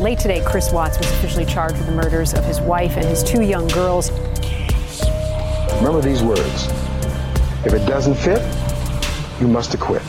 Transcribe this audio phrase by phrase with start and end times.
[0.00, 3.24] Late today, Chris Watts was officially charged with the murders of his wife and his
[3.24, 4.12] two young girls.
[5.78, 6.68] Remember these words.
[7.66, 8.40] If it doesn't fit,
[9.40, 10.02] you must acquit.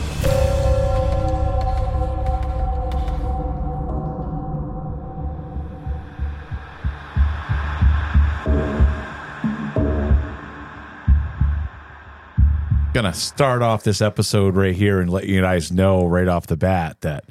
[12.94, 16.56] Gonna start off this episode right here and let you guys know right off the
[16.56, 17.24] bat that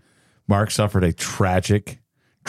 [0.46, 2.00] Mark suffered a tragic,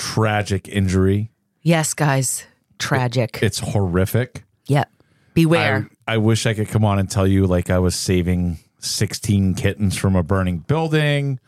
[0.01, 1.31] tragic injury.
[1.63, 2.47] Yes, guys.
[2.79, 3.39] Tragic.
[3.43, 4.45] It's horrific.
[4.67, 4.91] yep.
[5.35, 5.89] Beware.
[6.09, 9.55] I, I wish I could come on and tell you like I was saving 16
[9.55, 11.39] kittens from a burning building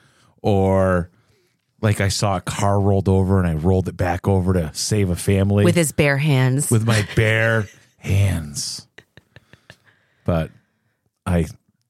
[0.43, 1.11] or
[1.81, 5.09] like I saw a car rolled over and I rolled it back over to save
[5.11, 6.71] a family with his bare hands.
[6.71, 7.67] with my bare
[7.99, 8.87] hands.
[10.25, 10.51] But
[11.27, 11.47] I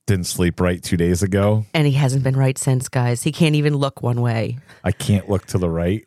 [0.07, 1.67] didn't sleep right 2 days ago.
[1.75, 3.23] and he hasn't been right since, guys.
[3.23, 4.59] He can't even look one way.
[4.85, 6.07] I can't look to the right.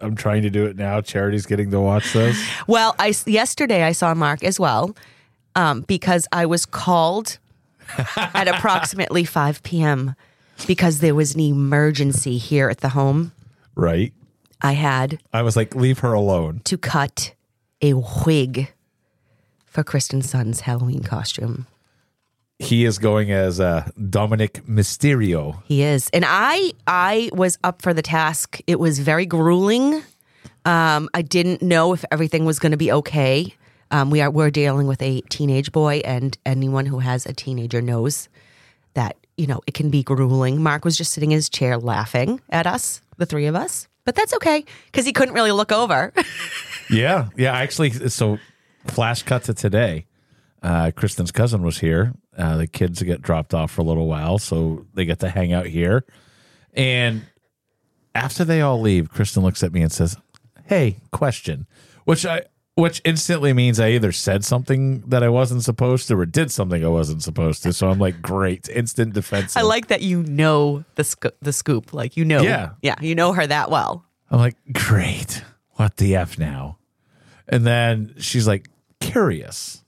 [0.00, 1.00] I'm trying to do it now.
[1.00, 2.36] Charity's getting to watch this.
[2.66, 4.96] Well, I yesterday I saw Mark as well
[5.54, 7.38] um, because I was called
[8.16, 10.14] at approximately 5 p.m.
[10.66, 13.32] because there was an emergency here at the home.
[13.74, 14.12] Right?
[14.62, 16.60] I had I was like, leave her alone.
[16.64, 17.34] to cut
[17.82, 18.72] a wig
[19.66, 21.66] for Kristen's son's Halloween costume.
[22.58, 25.62] He is going as uh, Dominik Mysterio.
[25.64, 26.08] He is.
[26.12, 28.60] And I I was up for the task.
[28.66, 30.02] It was very grueling.
[30.64, 33.54] Um, I didn't know if everything was going to be okay.
[33.90, 37.80] Um, we are we're dealing with a teenage boy, and anyone who has a teenager
[37.80, 38.28] knows
[38.94, 40.62] that you know it can be grueling.
[40.62, 44.16] Mark was just sitting in his chair laughing at us, the three of us, but
[44.16, 46.12] that's okay because he couldn't really look over.
[46.88, 47.52] Yeah, yeah.
[47.52, 48.38] Actually, so
[48.86, 50.06] flash cut to today.
[50.62, 52.14] Uh, Kristen's cousin was here.
[52.36, 55.52] Uh, the kids get dropped off for a little while, so they get to hang
[55.52, 56.04] out here.
[56.74, 57.22] And
[58.14, 60.16] after they all leave, Kristen looks at me and says,
[60.66, 61.66] "Hey, question,"
[62.04, 62.42] which I
[62.74, 66.84] which instantly means I either said something that I wasn't supposed to or did something
[66.84, 67.72] I wasn't supposed to.
[67.72, 69.56] So I'm like, great, instant defense.
[69.56, 72.72] I like that you know the the scoop, like you know, Yeah.
[72.82, 74.04] yeah, you know her that well.
[74.30, 75.42] I'm like, great.
[75.76, 76.76] What the F now?
[77.48, 78.68] And then she's like,
[79.00, 79.82] curious.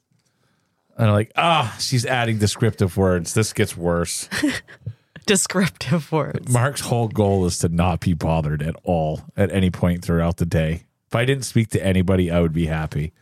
[0.99, 3.33] And I'm like, ah, she's adding descriptive words.
[3.33, 4.29] This gets worse.
[5.27, 6.51] Descriptive words.
[6.51, 10.47] Mark's whole goal is to not be bothered at all at any point throughout the
[10.47, 10.85] day.
[11.07, 13.13] If I didn't speak to anybody, I would be happy.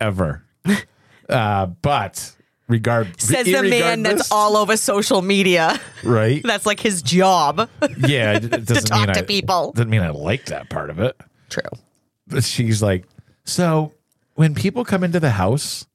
[0.00, 0.42] Ever.
[1.28, 2.34] uh, but
[2.68, 5.78] regard Says the man that's all over social media.
[6.02, 6.42] right.
[6.44, 7.68] That's like his job.
[7.98, 9.72] yeah, it, doesn't talk mean to I, people.
[9.72, 11.20] Doesn't mean I like that part of it.
[11.50, 11.62] True.
[12.26, 13.04] But she's like,
[13.44, 13.92] so
[14.34, 15.86] when people come into the house,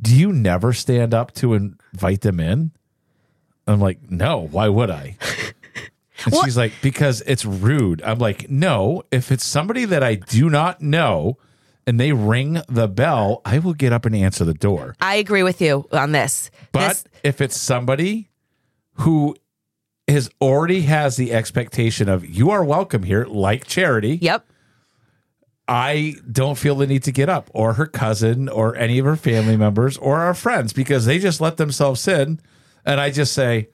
[0.00, 2.72] do you never stand up to invite them in?
[3.66, 4.46] I'm like, no.
[4.48, 5.16] Why would I?
[6.26, 8.02] And she's like, because it's rude.
[8.02, 9.02] I'm like, no.
[9.10, 11.38] If it's somebody that I do not know
[11.86, 14.94] and they ring the bell, I will get up and answer the door.
[15.00, 16.50] I agree with you on this.
[16.72, 18.30] But This- if it's somebody
[18.94, 19.34] who
[20.08, 24.46] has already has the expectation of you are welcome here, like charity, yep.
[25.66, 29.16] I don't feel the need to get up, or her cousin, or any of her
[29.16, 32.38] family members, or our friends, because they just let themselves in.
[32.84, 33.68] And I just say,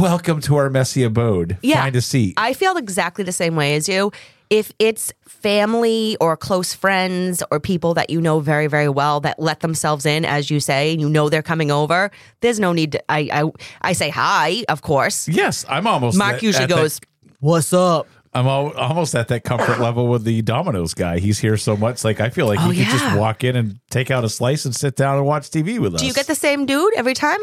[0.00, 1.58] Welcome to our messy abode.
[1.62, 1.82] Yeah.
[1.82, 2.34] Find a seat.
[2.36, 4.12] I feel exactly the same way as you.
[4.48, 9.40] If it's family or close friends or people that you know very, very well that
[9.40, 12.10] let themselves in, as you say, and you know they're coming over,
[12.42, 13.02] there's no need to.
[13.10, 15.26] I I, I say hi, of course.
[15.28, 16.16] yes, I'm almost.
[16.18, 17.00] Mark at- usually at that- goes,
[17.40, 21.18] "What's up?" I'm al- almost at that comfort level with the Domino's guy.
[21.18, 22.98] He's here so much, like I feel like Oh, he could yeah.
[22.98, 25.94] just walk in and take out a slice and sit down and watch TV with
[25.94, 26.00] us.
[26.00, 27.40] Do you get the same dude every time?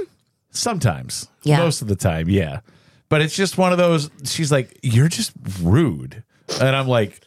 [0.51, 1.27] Sometimes.
[1.43, 1.59] Yeah.
[1.59, 2.61] Most of the time, yeah.
[3.07, 5.31] But it's just one of those she's like, You're just
[5.61, 6.23] rude.
[6.59, 7.21] And I'm like,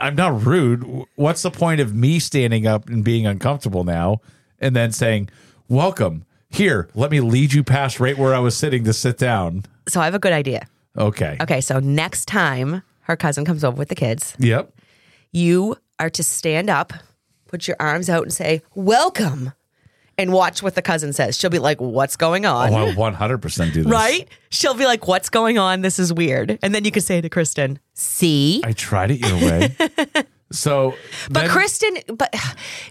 [0.00, 1.04] I'm not rude.
[1.14, 4.20] What's the point of me standing up and being uncomfortable now
[4.60, 5.30] and then saying,
[5.68, 6.24] Welcome.
[6.50, 9.64] Here, let me lead you past right where I was sitting to sit down.
[9.86, 10.66] So I have a good idea.
[10.96, 11.36] Okay.
[11.40, 14.72] Okay, so next time her cousin comes over with the kids, Yep.
[15.32, 16.92] you are to stand up,
[17.46, 19.52] put your arms out, and say, Welcome,
[20.16, 21.36] and watch what the cousin says.
[21.38, 22.72] She'll be like, What's going oh, on?
[22.72, 23.92] Oh, I 100% do this.
[23.92, 24.28] right?
[24.50, 25.82] She'll be like, What's going on?
[25.82, 26.58] This is weird.
[26.62, 28.60] And then you can say to Kristen, See?
[28.64, 29.76] I tried it your way.
[30.52, 30.94] so,
[31.30, 32.34] But then- Kristen, but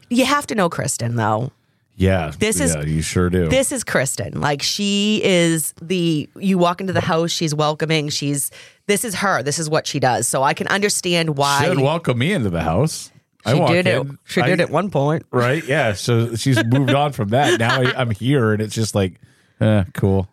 [0.09, 1.51] you have to know Kristen though.
[1.97, 3.49] Yeah, This is- yeah, you sure do.
[3.49, 4.39] This is Kristen.
[4.39, 8.51] Like she is the you walk into the house, she's welcoming, she's
[8.85, 9.43] this is her.
[9.43, 10.27] This is what she does.
[10.27, 13.11] So I can understand why should welcome me into the house.
[13.45, 13.95] I she walk did it.
[14.01, 15.25] in, She I- did at one point.
[15.31, 15.63] right?
[15.67, 15.93] Yeah.
[15.93, 17.59] So she's moved on from that.
[17.59, 19.19] Now I, I'm here, and it's just like,
[19.59, 20.27] eh, cool.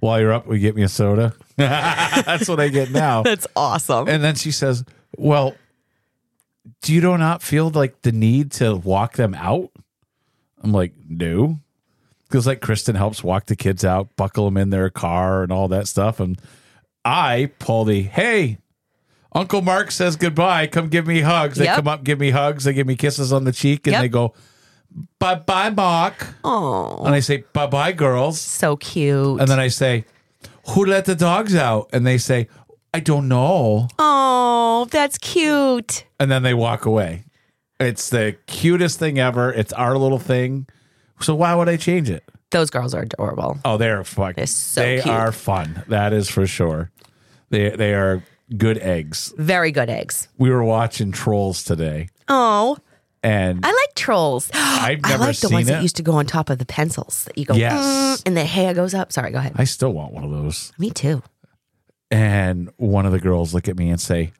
[0.00, 1.34] While you're up, we get me a soda.
[1.56, 3.22] That's what I get now.
[3.22, 4.08] That's awesome.
[4.08, 4.84] And then she says,
[5.16, 5.54] "Well,
[6.82, 9.70] do you do not feel like the need to walk them out?"
[10.66, 11.60] I'm like, "No,"
[12.28, 15.68] because like Kristen helps walk the kids out, buckle them in their car, and all
[15.68, 16.38] that stuff, and
[17.04, 18.58] I pull the hey.
[19.32, 20.66] Uncle Mark says goodbye.
[20.66, 21.58] Come give me hugs.
[21.58, 21.76] They Yep.
[21.76, 22.64] come up, give me hugs.
[22.64, 24.00] They give me kisses on the cheek, and Yep.
[24.02, 24.34] they go,
[25.20, 29.38] "Bye, bye, Mark." Oh, And I say, "Bye, bye, girls." so cute.
[29.38, 30.04] And then I say,
[30.70, 32.48] "Who let the dogs out?" And they say,
[32.94, 36.04] "I don't know." oh, that's cute.
[36.18, 37.24] and then they walk away.
[37.78, 39.52] It's the cutest thing ever.
[39.52, 40.66] It's our little thing.
[41.20, 42.24] So why would I change it?
[42.50, 43.58] Those girls are adorable.
[43.64, 44.34] Oh, they're fun.
[44.36, 45.14] They're so they cute.
[45.14, 45.82] are fun.
[45.88, 46.90] That is for sure.
[47.50, 48.22] They they are
[48.56, 49.34] good eggs.
[49.36, 50.28] Very good eggs.
[50.38, 52.76] We were watching Trolls today, Oh,
[53.22, 54.50] and I like trolls.
[54.54, 55.72] I've I never like the ones it.
[55.72, 57.82] that used to go on top of the pencils that you go, Yes.
[58.20, 59.12] "Mm," and the hair goes up.
[59.12, 59.52] Sorry, go ahead.
[59.56, 60.72] I still want one of those.
[60.78, 61.22] Me too.
[62.10, 64.32] And one of the girls look at me and say,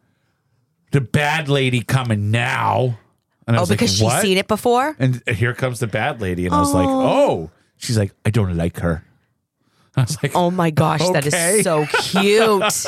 [0.92, 2.98] "The bad lady coming now."
[3.46, 4.96] And I Oh, was because like, she's "What?" seen it before.
[4.98, 7.50] And here comes the bad lady, and I was like, "Oh." oh.
[7.78, 9.04] She's like, "I don't like her."
[9.96, 11.58] I was like, Oh my gosh, that Okay.
[11.60, 12.86] is so cute.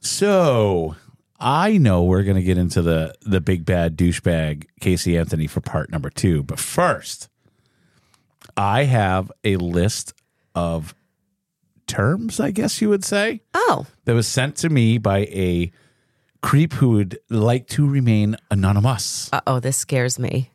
[0.00, 0.96] So
[1.38, 5.60] I know we're going to get into the the big bad douchebag Casey Anthony for
[5.60, 7.28] part number two, but first,
[8.56, 10.14] I have a list
[10.54, 10.94] of
[11.86, 15.70] terms, I guess you would say, oh, that was sent to me by a
[16.42, 20.50] creep who would like to remain anonymous, uh oh, this scares me.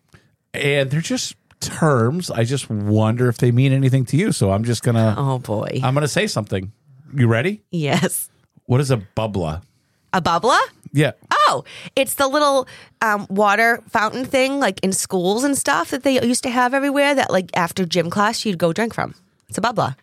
[0.53, 2.29] and they're just terms.
[2.29, 4.31] I just wonder if they mean anything to you.
[4.31, 5.79] So I'm just gonna Oh boy.
[5.83, 6.71] I'm gonna say something.
[7.13, 7.63] You ready?
[7.71, 8.29] yes.
[8.65, 9.61] What is a bubbler?
[10.11, 10.59] A bubbler?
[10.91, 11.11] Yeah.
[11.31, 11.63] Oh,
[11.95, 12.67] it's the little
[13.01, 17.15] um, water fountain thing, like in schools and stuff that they used to have everywhere.
[17.15, 19.15] That like after gym class you'd go drink from.
[19.47, 19.95] It's a bubbler.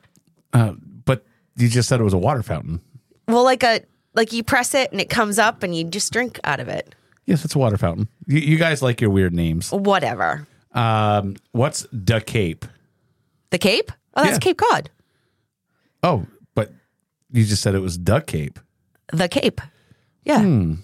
[0.54, 0.72] Uh,
[1.04, 1.24] but
[1.56, 2.80] you just said it was a water fountain.
[3.28, 3.80] Well, like a
[4.14, 6.94] like you press it and it comes up and you just drink out of it.
[7.26, 8.08] Yes, it's a water fountain.
[8.26, 9.70] You, you guys like your weird names.
[9.72, 10.46] Whatever.
[10.72, 12.64] Um, what's the Cape?
[13.50, 13.90] The Cape?
[14.14, 14.38] Oh, that's Yeah.
[14.40, 14.90] Cape Cod.
[16.02, 16.72] Oh, but
[17.32, 18.58] you just said it was the Cape.
[19.12, 19.60] The Cape.
[20.24, 20.40] Yeah.
[20.40, 20.74] Hmm.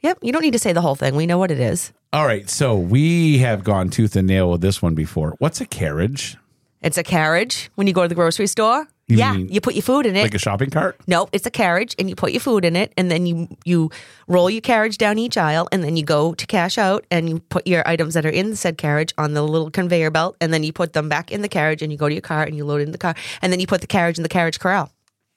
[0.00, 0.18] Yep.
[0.22, 1.14] You don't need to say the whole thing.
[1.16, 1.92] We know what it is.
[2.12, 5.36] All right, so we have gone tooth and nail with this one before.
[5.38, 6.36] What's a carriage?
[6.82, 8.88] It's a carriage when you go to the grocery store.
[9.10, 10.22] You yeah, mean you put your food in it.
[10.22, 10.98] like a shopping cart?
[11.06, 13.90] No, it's a carriage, and you put your food in it, and then you you
[14.28, 17.40] roll your carriage down each aisle, and then you go to cash out, and you
[17.50, 20.52] put your items that are in the said carriage on the little conveyor belt, and
[20.54, 22.56] then you put them back in the carriage, and you go to your car, and
[22.56, 24.58] you load it in the car, and then you put the carriage in the carriage
[24.60, 24.90] corral.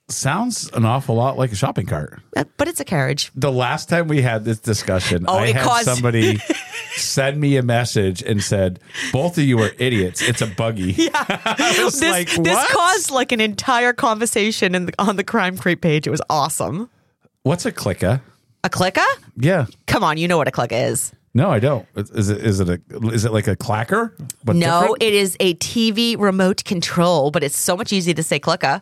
[0.10, 2.22] Sounds an awful lot like a shopping cart.
[2.36, 3.32] Uh, But it's a carriage.
[3.36, 6.40] The last time we had this discussion, Oh, I had caused- somebody
[6.96, 8.80] send me a message and said,
[9.12, 10.22] "Both of you are idiots.
[10.22, 15.16] It's a buggy." Yeah, This like, this caused like an entire conversation in the, on
[15.16, 16.08] the crime creep page.
[16.08, 16.90] It was awesome.
[17.44, 18.22] What's a clicker?
[18.64, 19.02] A clicker?
[19.36, 21.12] Yeah, Come on, you know what a clicker is.
[21.34, 21.86] no, I don't.
[21.96, 24.14] Is it is it a is it like a clacker?
[24.46, 25.04] But no, different?
[25.04, 28.82] it is a TV remote control, but it's so much easier to say clicker.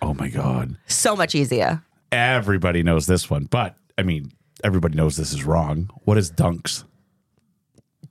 [0.00, 1.82] oh my god, So much easier.
[2.10, 4.32] everybody knows this one, but I mean,
[4.64, 5.88] everybody knows this is wrong.
[6.04, 6.84] What is dunks?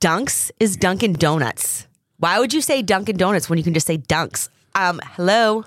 [0.02, 1.86] Dunks is Dunkin' Donuts.
[2.18, 4.48] Why would you say Dunkin' Donuts when you can just say Dunks?
[4.74, 5.64] Um, hello.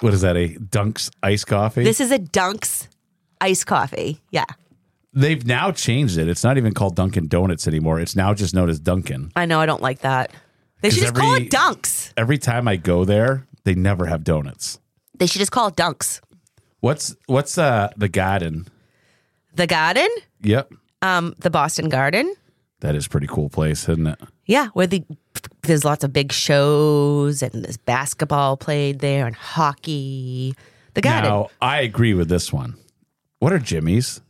[0.00, 0.36] What is that?
[0.36, 1.84] A dunks iced coffee?
[1.84, 2.88] This is a Dunks
[3.40, 4.20] iced coffee.
[4.32, 4.44] Yeah.
[5.14, 6.28] They've now changed it.
[6.28, 8.00] It's not even called Dunkin' Donuts anymore.
[8.00, 9.30] It's now just known as Dunkin'.
[9.36, 10.32] I know I don't like that.
[10.80, 12.12] They should just call it Dunks.
[12.16, 14.80] Every time I go there, they never have donuts.
[15.16, 16.20] They should just call it Dunks.
[16.80, 18.66] What's what's uh the garden?
[19.54, 20.08] The Garden,
[20.42, 20.72] Yep.
[21.02, 22.34] um, the Boston Garden.
[22.80, 24.18] That is a pretty cool place, isn't it?
[24.46, 25.04] Yeah, where the
[25.62, 30.54] there's lots of big shows and there's basketball played there and hockey.
[30.94, 31.30] The Garden.
[31.30, 32.74] Now, I agree with this one.
[33.40, 34.20] What are Jimmy's?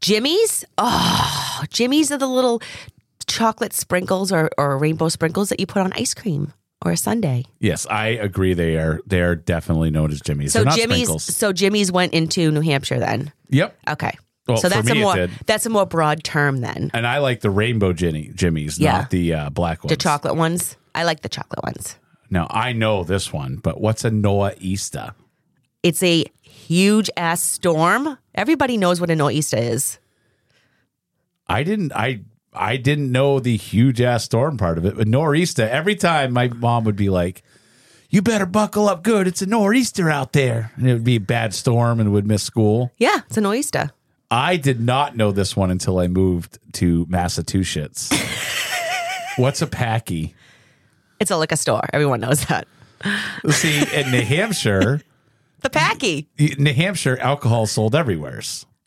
[0.00, 0.64] Jimmy's?
[0.78, 2.60] Oh, Jimmy's are the little
[3.26, 6.52] chocolate sprinkles or, or rainbow sprinkles that you put on ice cream
[6.84, 7.44] or a sundae.
[7.60, 8.54] Yes, I agree.
[8.54, 10.52] They are they are definitely known as Jimmy's.
[10.52, 11.24] So They're not Jimmy's sprinkles.
[11.24, 13.32] so Jimmy's went into New Hampshire then.
[13.48, 13.76] Yep.
[13.90, 14.12] Okay.
[14.48, 16.90] Well, so that's a more that's a more broad term then.
[16.94, 18.92] And I like the rainbow Jimmy, Jimmy's, Yeah.
[18.98, 19.90] not the uh, black ones.
[19.90, 20.76] The chocolate ones.
[20.94, 21.96] I like the chocolate ones.
[22.30, 25.14] Now I know this one, but what's a nor'easter?
[25.82, 28.18] It's a huge ass storm.
[28.34, 29.98] Everybody knows what a nor'easter is.
[31.46, 31.92] I didn't.
[31.92, 32.20] I
[32.52, 35.68] I didn't know the huge ass storm part of it, but nor'easter.
[35.68, 37.42] Every time my mom would be like,
[38.10, 39.26] "You better buckle up good.
[39.26, 42.42] It's a nor'easter out there," and it would be a bad storm and would miss
[42.42, 42.92] school.
[42.98, 43.90] Yeah, it's a noista.
[44.32, 48.08] I did not know this one until I moved to Massachusetts.
[49.36, 50.34] What's a packy?
[51.20, 51.82] It's a liquor store.
[51.92, 52.66] Everyone knows that.
[53.50, 55.02] See, in New Hampshire,
[55.60, 56.28] The packy.
[56.58, 58.40] New Hampshire, alcohol sold everywhere.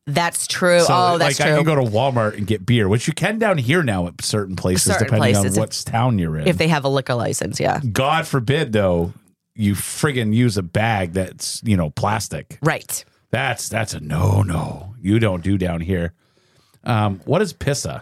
[0.07, 0.79] That's true.
[0.79, 1.45] So, oh, that's true.
[1.45, 4.07] like, I can go to Walmart and get beer, which you can down here now
[4.07, 6.47] at certain places, Certain depending places, on what town you're in.
[6.47, 7.81] if they have a liquor license, yeah.
[7.91, 9.13] God forbid, though,
[9.55, 12.57] you friggin' use a bag that's you know plastic.
[12.63, 13.05] Right.
[13.35, 14.95] That's that's a no no.
[15.01, 16.13] You don't do down here.
[16.85, 18.01] Um, what is pissa?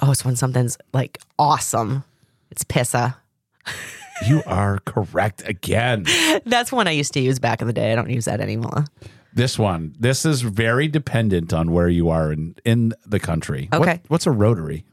[0.00, 2.02] Oh, it's when something's like awesome.
[2.50, 3.14] It's pissa.
[4.28, 6.06] You are correct again.
[6.44, 7.90] That's one I used to use back in the day.
[7.90, 8.84] I don't use that anymore.
[9.34, 13.66] This one, this is very dependent on where you are in in the country.
[13.72, 14.00] What- Okay.
[14.08, 14.84] what's a rotary?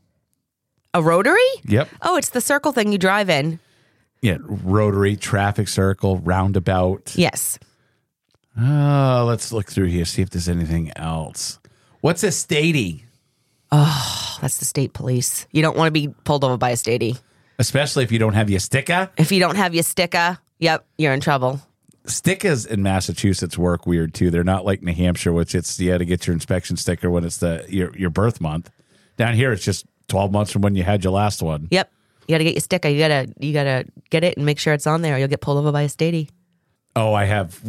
[0.96, 1.46] A rotary?
[1.66, 1.90] Yep.
[2.02, 3.60] Oh, it's the circle thing you drive in.
[4.22, 7.14] Yeah, rotary, traffic circle, roundabout.
[7.16, 7.60] Yes.
[8.62, 11.60] Oh, let's look through here, see if there's anything else.
[12.02, 13.04] What's a statey?
[13.72, 15.48] Oh, that's the state police.
[15.52, 17.20] You don't want to be pulled over by a statey.
[17.58, 19.10] Especially if you don't have your sticker.
[19.18, 21.62] If you don't have your sticker, yep, you're in trouble.
[22.06, 24.32] Stickers in Massachusetts work weird too.
[24.32, 27.24] They're not like New Hampshire, which it's you had to get your inspection sticker when
[27.24, 28.72] it's the your your birth month.
[29.18, 31.68] Down here, it's just twelve months from when you had your last one.
[31.70, 31.92] Yep.
[32.28, 32.88] You gotta get your sticker.
[32.88, 35.42] You gotta you gotta get it and make sure it's on there or you'll get
[35.42, 36.30] pulled over by a statey.
[36.96, 37.60] Oh, I have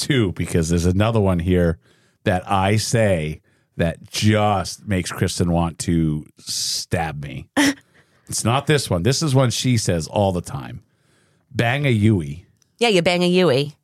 [0.00, 1.78] two because there's another one here
[2.24, 3.40] that I say
[3.76, 7.48] that just makes Kristen want to stab me.
[8.28, 9.02] it's not this one.
[9.02, 10.82] This is one she says all the time.
[11.50, 12.46] Bang a Yui.
[12.78, 13.74] Yeah, you bang a Yui.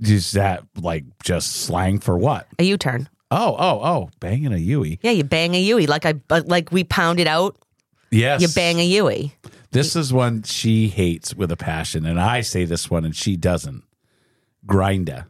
[0.00, 2.46] Is that like just slang for what?
[2.58, 3.08] A U turn.
[3.30, 4.98] Oh, oh, oh, banging a Yui.
[5.02, 5.86] Yeah, you bang a Yui.
[5.86, 7.56] Like I like we pound it out,
[8.10, 8.40] Yes.
[8.40, 9.34] you bang a Yui.
[9.70, 13.36] This is one she hates with a passion, and I say this one and she
[13.36, 13.84] doesn't.
[14.68, 15.26] Grinder.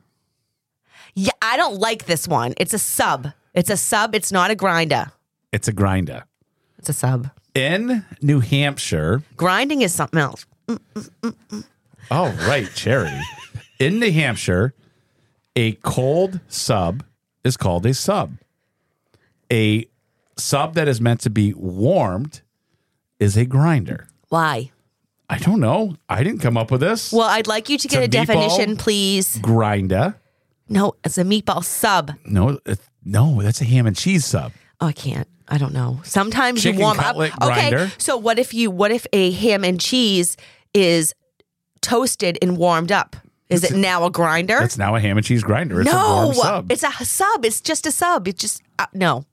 [1.14, 2.52] Yeah, I don't like this one.
[2.58, 3.28] It's a sub.
[3.54, 4.14] It's a sub.
[4.14, 5.12] It's not a grinder.
[5.52, 6.24] It's a grinder.
[6.78, 7.30] It's a sub.
[7.54, 10.44] In New Hampshire, Grinding is something else.
[10.68, 11.64] Mm, mm, mm,
[12.10, 13.18] oh, right, charity.
[13.80, 14.74] In New Hampshire,
[15.56, 17.02] a cold sub
[17.42, 18.36] is called a sub.
[19.50, 19.88] A
[20.36, 22.42] sub that is meant to be warmed
[23.18, 24.08] is a grinder.
[24.28, 24.70] Why?
[25.28, 25.96] I don't know.
[26.08, 27.12] I didn't come up with this.
[27.12, 28.26] Well, I'd like you to get a a meatball?
[28.26, 29.38] definition, please.
[29.38, 30.16] Grinder.
[30.68, 32.12] No, it's a meatball sub.
[32.24, 34.52] No, it, no, that's a ham and cheese sub.
[34.80, 35.28] Oh, I can't.
[35.48, 36.00] I don't know.
[36.04, 37.16] Sometimes Chicken you warm up.
[37.16, 38.70] Okay, so what if you?
[38.70, 40.36] What if a ham and cheese
[40.74, 41.14] is
[41.80, 43.16] toasted and warmed up.
[43.48, 44.58] Is it now a grinder?
[44.60, 45.80] It's now a ham and cheese grinder.
[45.80, 46.70] It's a no, sub.
[46.70, 47.46] it's a sub.
[47.46, 48.28] It's just a sub.
[48.28, 49.24] It's just uh, no,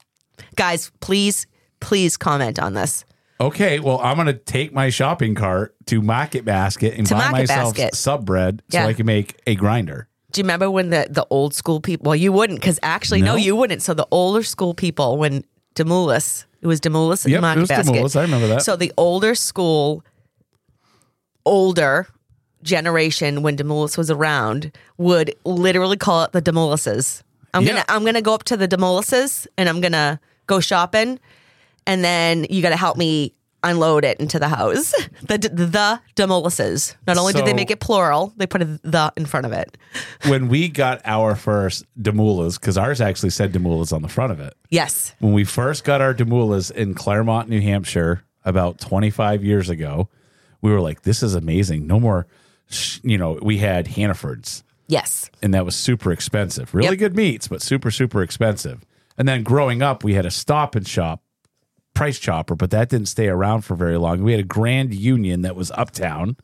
[0.56, 0.90] guys.
[1.02, 1.48] Please,
[1.82, 3.04] please comment on this.
[3.40, 7.32] Okay, well, I'm going to take my shopping cart to Market Basket and To buy
[7.32, 7.96] Market myself Basket.
[7.96, 8.88] sub bread so Yeah.
[8.88, 10.08] I can make a grinder.
[10.32, 12.06] Do you remember when the the old school people?
[12.08, 13.34] Well, you wouldn't, because actually, no.
[13.34, 13.36] No.
[13.36, 13.82] you wouldn't.
[13.82, 15.44] So the older school people, when
[15.76, 17.94] Demoulas, it was Demoulas and Yep, it Market was Basket.
[17.94, 18.16] Demoulas.
[18.18, 18.62] I remember that.
[18.62, 20.04] So the older school,
[21.46, 22.08] older
[22.64, 27.24] generation, when Demoulas was around, would literally call it the Demoulas's.
[27.54, 27.70] I'm Yeah.
[27.70, 31.20] gonna I'm gonna go up to the Demoulas's and I'm gonna go shopping,
[31.88, 34.94] and then you got to help me unload it into the house.
[35.28, 36.00] The the.
[37.08, 39.76] Not only did they make it plural, they put a the in front of it.
[40.28, 44.40] when we got our first Demoulas, because ours actually said Demoulas on the front of
[44.40, 44.56] it.
[44.70, 45.16] Yes.
[45.20, 50.10] When we first got our Demoulas in Claremont, New Hampshire, about 25 years ago,
[50.62, 51.88] we were like, this is amazing.
[51.88, 52.28] No more,
[53.02, 54.64] you know, we had Hannaford's.
[54.88, 55.32] Yes.
[55.42, 56.76] and that was super expensive.
[56.76, 57.00] Really Yep.
[57.00, 58.86] good meats, but super super expensive.
[59.18, 61.24] And then growing up, we had a Stop and Shop
[61.96, 64.22] Price Chopper, but that didn't stay around for very long.
[64.22, 66.38] We had a Grand Union that was uptown,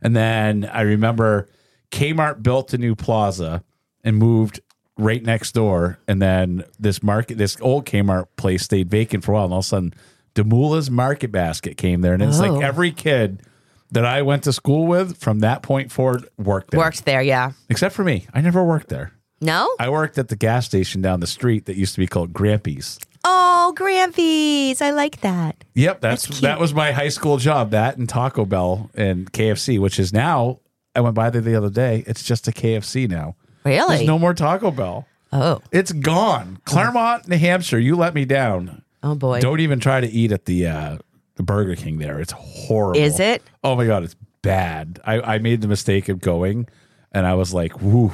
[0.00, 1.48] and then I remember
[1.90, 3.62] Kmart built a new plaza
[4.02, 4.60] and moved
[4.96, 9.34] right next door, and then this market, this old Kmart place stayed vacant for a
[9.34, 9.94] while, and all of a sudden,
[10.34, 12.46] Demoulas Market Basket came there, and it's Oh.
[12.54, 13.42] like every kid.
[13.90, 16.80] That I went to school with from that point forward worked there.
[16.80, 17.52] Worked there, yeah.
[17.68, 18.26] Except for me.
[18.32, 19.12] I never worked there.
[19.42, 19.70] No?
[19.78, 22.98] I worked at the gas station down the street that used to be called Grampy's.
[23.24, 24.82] Oh, Grampy's.
[24.82, 25.64] I like that.
[25.74, 27.70] Yep, that's, that was my high school job.
[27.70, 30.60] That and Taco Bell and KFC, which is now
[30.94, 32.04] I went by there the other day.
[32.06, 33.36] It's just a KFC now.
[33.64, 33.96] Really?
[33.96, 35.06] There's no more Taco Bell.
[35.32, 35.60] Oh.
[35.70, 36.58] It's gone.
[36.64, 38.82] Claremont, New Hampshire, you let me down.
[39.02, 39.40] Oh boy.
[39.40, 40.98] Don't even try to eat at the uh,
[41.36, 42.20] the Burger King there.
[42.20, 43.00] It's horrible.
[43.00, 43.42] Is it?
[43.64, 45.00] Oh my god, it's bad.
[45.04, 46.68] I, I made the mistake of going,
[47.10, 48.12] and I was like, "Woo!"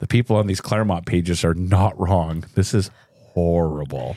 [0.00, 2.44] The people on these Claremont pages are not wrong.
[2.54, 2.90] This is
[3.34, 4.16] horrible.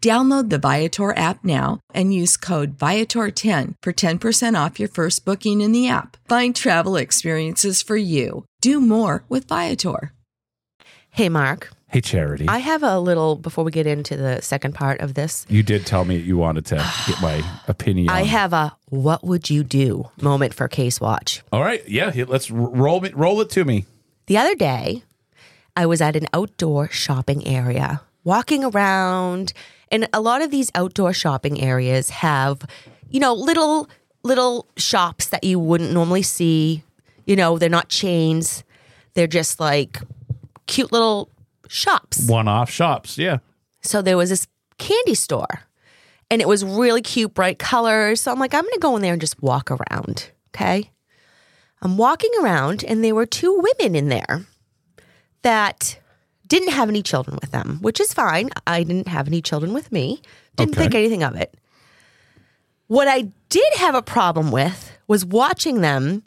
[0.00, 5.60] Download the Viator app now and use code Viator10 for 10% off your first booking
[5.60, 6.16] in the app.
[6.26, 8.46] Find travel experiences for you.
[8.62, 10.12] Do more with Viator.
[11.10, 11.70] Hey, Mark.
[11.88, 12.46] Hey, Charity.
[12.48, 15.44] I have a little before we get into the second part of this.
[15.50, 18.08] you did tell me you wanted to get my opinion.
[18.08, 21.42] I have a what would you do moment for Case Watch.
[21.52, 21.86] All right.
[21.86, 22.10] Yeah.
[22.26, 23.84] Let's roll me, roll it to me.
[24.28, 25.02] The other day,
[25.76, 29.52] I was at an outdoor shopping area, walking around,
[29.90, 32.62] and a lot of these outdoor shopping areas have,
[33.08, 33.88] you know, little
[34.22, 36.84] little shops that you wouldn't normally see.
[37.24, 38.64] You know, they're not chains.
[39.14, 40.00] They're just like
[40.66, 41.30] cute little
[41.68, 42.26] shops.
[42.28, 43.18] One off shops.
[43.18, 43.38] Yeah.
[43.82, 44.46] So there was this
[44.78, 45.66] candy store
[46.30, 48.20] and it was really cute, bright colors.
[48.20, 50.30] So I'm like, I'm going to go in there and just walk around.
[50.54, 50.90] Okay.
[51.82, 54.46] I'm walking around and there were two women in there
[55.42, 55.98] that
[56.50, 58.50] didn't have any children with them, which is fine.
[58.66, 60.20] I didn't have any children with me,
[60.56, 60.82] didn't Okay.
[60.82, 61.54] think anything of it.
[62.88, 66.22] What I did have a problem with was watching them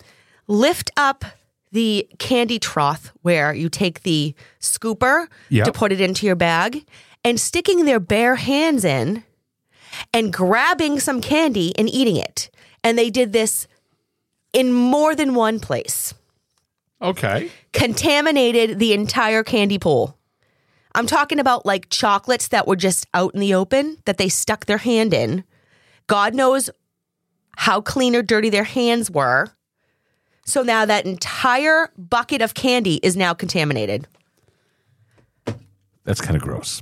[0.48, 1.24] lift up
[1.72, 5.66] the candy trough where you take the scooper Yep.
[5.66, 6.86] to put it into your bag
[7.26, 9.24] and sticking their bare hands in
[10.14, 12.50] and grabbing some candy and eating it.
[12.84, 13.68] And they did this
[14.54, 16.14] in more than one place,
[17.04, 17.52] Okay.
[17.74, 20.18] contaminated the entire candy pool.
[20.96, 24.66] I'm talking about like chocolates that were just out in the open that they stuck
[24.66, 25.44] their hand in.
[26.08, 26.70] God knows
[27.58, 29.50] how clean or dirty their hands were.
[30.46, 34.08] So now that entire bucket of candy is now contaminated.
[36.04, 36.82] That's kind of gross.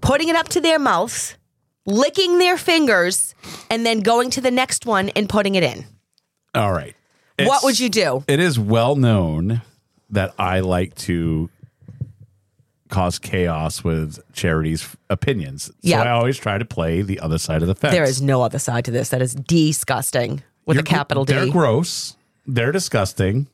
[0.00, 1.36] Putting it up to their mouths,
[1.84, 3.34] licking their fingers,
[3.70, 5.84] and then going to the next one and putting it in.
[6.54, 6.94] All right.
[7.44, 8.24] What would you do?
[8.26, 9.62] It is well known
[10.10, 11.50] that I like to
[12.88, 15.64] cause chaos with charity's opinions.
[15.64, 16.02] So Yeah.
[16.02, 17.92] I always try to play the other side of the fence.
[17.92, 19.08] There is no other side to this.
[19.08, 22.16] That is disgusting with You're a capital gr- They're gross.
[22.46, 23.48] They're disgusting.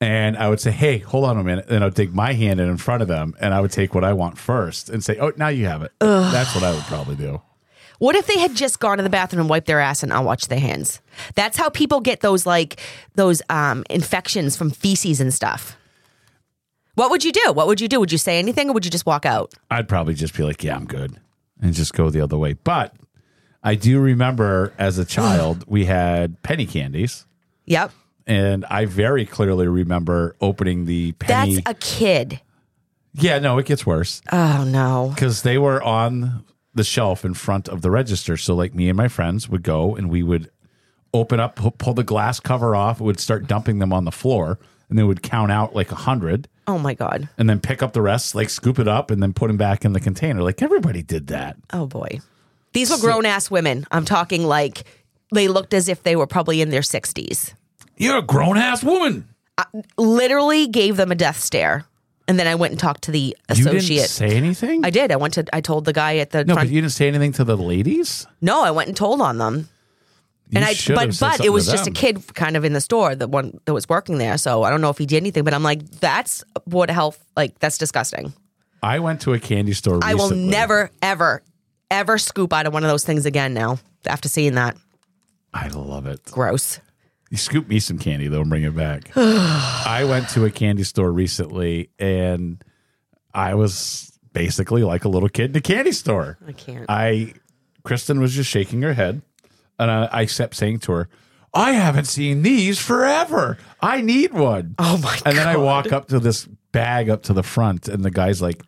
[0.00, 1.66] And I would say, hey, hold on a minute.
[1.70, 3.94] And I would take my hand in in front of them and I would take
[3.94, 5.92] what I want first and say, oh, now you have it.
[6.00, 7.40] That's what I would probably do.
[8.04, 10.26] What if they had just gone to the bathroom and wiped their ass and not
[10.26, 11.00] washed their hands?
[11.36, 12.78] That's how people get those like
[13.14, 15.78] those um, infections from feces and stuff.
[16.96, 17.52] What would you do?
[17.54, 17.98] What would you do?
[18.00, 19.54] Would you say anything or would you just walk out?
[19.70, 21.18] I'd probably just be like, yeah, I'm good
[21.62, 22.52] and just go the other way.
[22.52, 22.94] But
[23.62, 27.24] I do remember as a child, we had penny candies.
[27.64, 27.90] Yep.
[28.26, 31.54] And I very clearly remember opening the penny.
[31.54, 32.42] That's a kid.
[33.14, 35.10] yeah, no, it gets worse Oh no.
[35.14, 38.36] because they were on the shelf in front of the register.
[38.36, 40.50] So, like, me and my friends would go and we would
[41.12, 44.58] open up, pull the glass cover off, would start dumping them on the floor,
[44.88, 47.28] and then would count out like a hundred, Oh my god.
[47.38, 49.84] and then pick up the rest, like scoop it up, and then put them back
[49.84, 50.42] in the container.
[50.42, 51.56] Like everybody did that.
[51.72, 52.20] Oh boy.
[52.72, 53.86] These were grown ass women.
[53.92, 54.82] I'm talking like
[55.32, 57.54] they looked as if they were probably in their 60s.
[57.96, 59.28] You're a grown ass woman.
[59.96, 61.84] Literally gave them a death stare.
[62.26, 63.82] And then I went and talked to the associate.
[63.90, 64.84] You didn't say anything.
[64.84, 65.12] I did.
[65.12, 67.08] I went to I told the guy at the no, front but you didn't say
[67.08, 68.26] anything to the ladies.
[68.40, 69.68] No, I went and told on them.
[70.48, 73.14] You and I but but it was just a kid kind of in the store,
[73.14, 74.38] the one that was working there.
[74.38, 77.58] So I don't know if he did anything, but I'm like, that's what health like
[77.58, 78.32] that's disgusting.
[78.82, 80.00] I went to a candy store.
[80.02, 81.42] I will never, ever,
[81.90, 84.76] ever scoop out of one of those things again now after seeing that.
[85.54, 86.22] I love it.
[86.30, 86.80] Gross.
[87.30, 89.10] You scoop me some candy though and bring it back.
[89.16, 92.62] I went to a candy store recently and
[93.32, 96.38] I was basically like a little kid in a candy store.
[96.46, 96.86] I can't.
[96.88, 97.34] I
[97.82, 99.22] Kristen was just shaking her head
[99.78, 101.08] and I, I kept saying to her,
[101.52, 103.58] I haven't seen these forever.
[103.80, 104.74] I need one.
[104.78, 105.22] Oh my God.
[105.26, 105.64] And then I God.
[105.64, 108.62] walk up to this bag up to the front and the guy's like,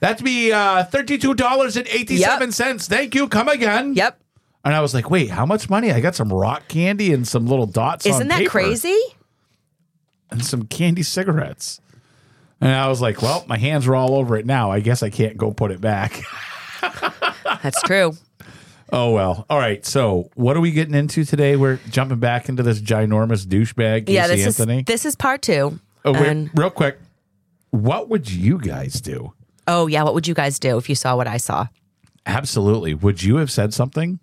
[0.00, 2.86] That's me uh $32.87.
[2.86, 3.28] Thank you.
[3.28, 3.94] Come again.
[3.94, 4.18] Yep.
[4.64, 5.90] And I was like, wait, how much money?
[5.90, 8.06] I got some rock candy and some little dots.
[8.06, 8.96] Isn't that paper crazy?
[10.30, 11.80] And some candy cigarettes.
[12.60, 14.70] And I was like, well, my hands are all over it now.
[14.70, 16.22] I guess I can't go put it back.
[17.62, 18.12] That's true.
[18.92, 19.46] oh well.
[19.50, 19.84] All right.
[19.84, 21.56] So what are we getting into today?
[21.56, 24.78] We're jumping back into this ginormous douchebag, Casey yeah, this Anthony.
[24.80, 25.80] is this is part two.
[26.04, 26.98] oh, wait, And- real quick.
[27.70, 29.32] What would you guys do?
[29.66, 31.66] oh yeah, what would you guys do if you saw what I saw?
[32.26, 32.94] Absolutely.
[32.94, 34.18] Would you have said something?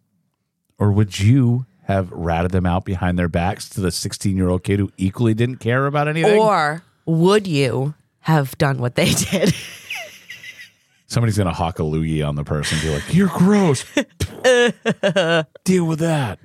[0.79, 4.63] Or would you have ratted them out behind their backs to the 16 year old
[4.63, 6.39] kid who equally didn't care about anything?
[6.39, 9.53] Or would you have done what they did?
[11.07, 13.83] Somebody's gonna hawk a loogie on the person and be like, You're gross.
[15.63, 16.39] Deal with that.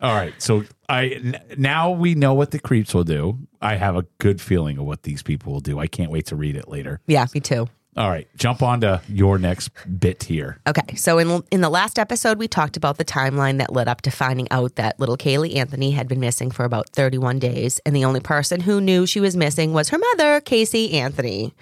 [0.00, 0.34] All right.
[0.38, 3.38] So I n- now we know what the creeps will do.
[3.60, 5.78] I have a good feeling of what these people will do.
[5.78, 7.00] I can't wait to read it later.
[7.06, 7.68] yeah, me too.
[7.96, 10.60] All right, jump on to your next bit here.
[10.66, 14.02] Okay, so in in the last episode, we talked about the timeline that led up
[14.02, 17.96] to finding out that little Caylee Anthony had been missing for about 31 days, and
[17.96, 21.54] the only person who knew she was missing was her mother, Casey Anthony.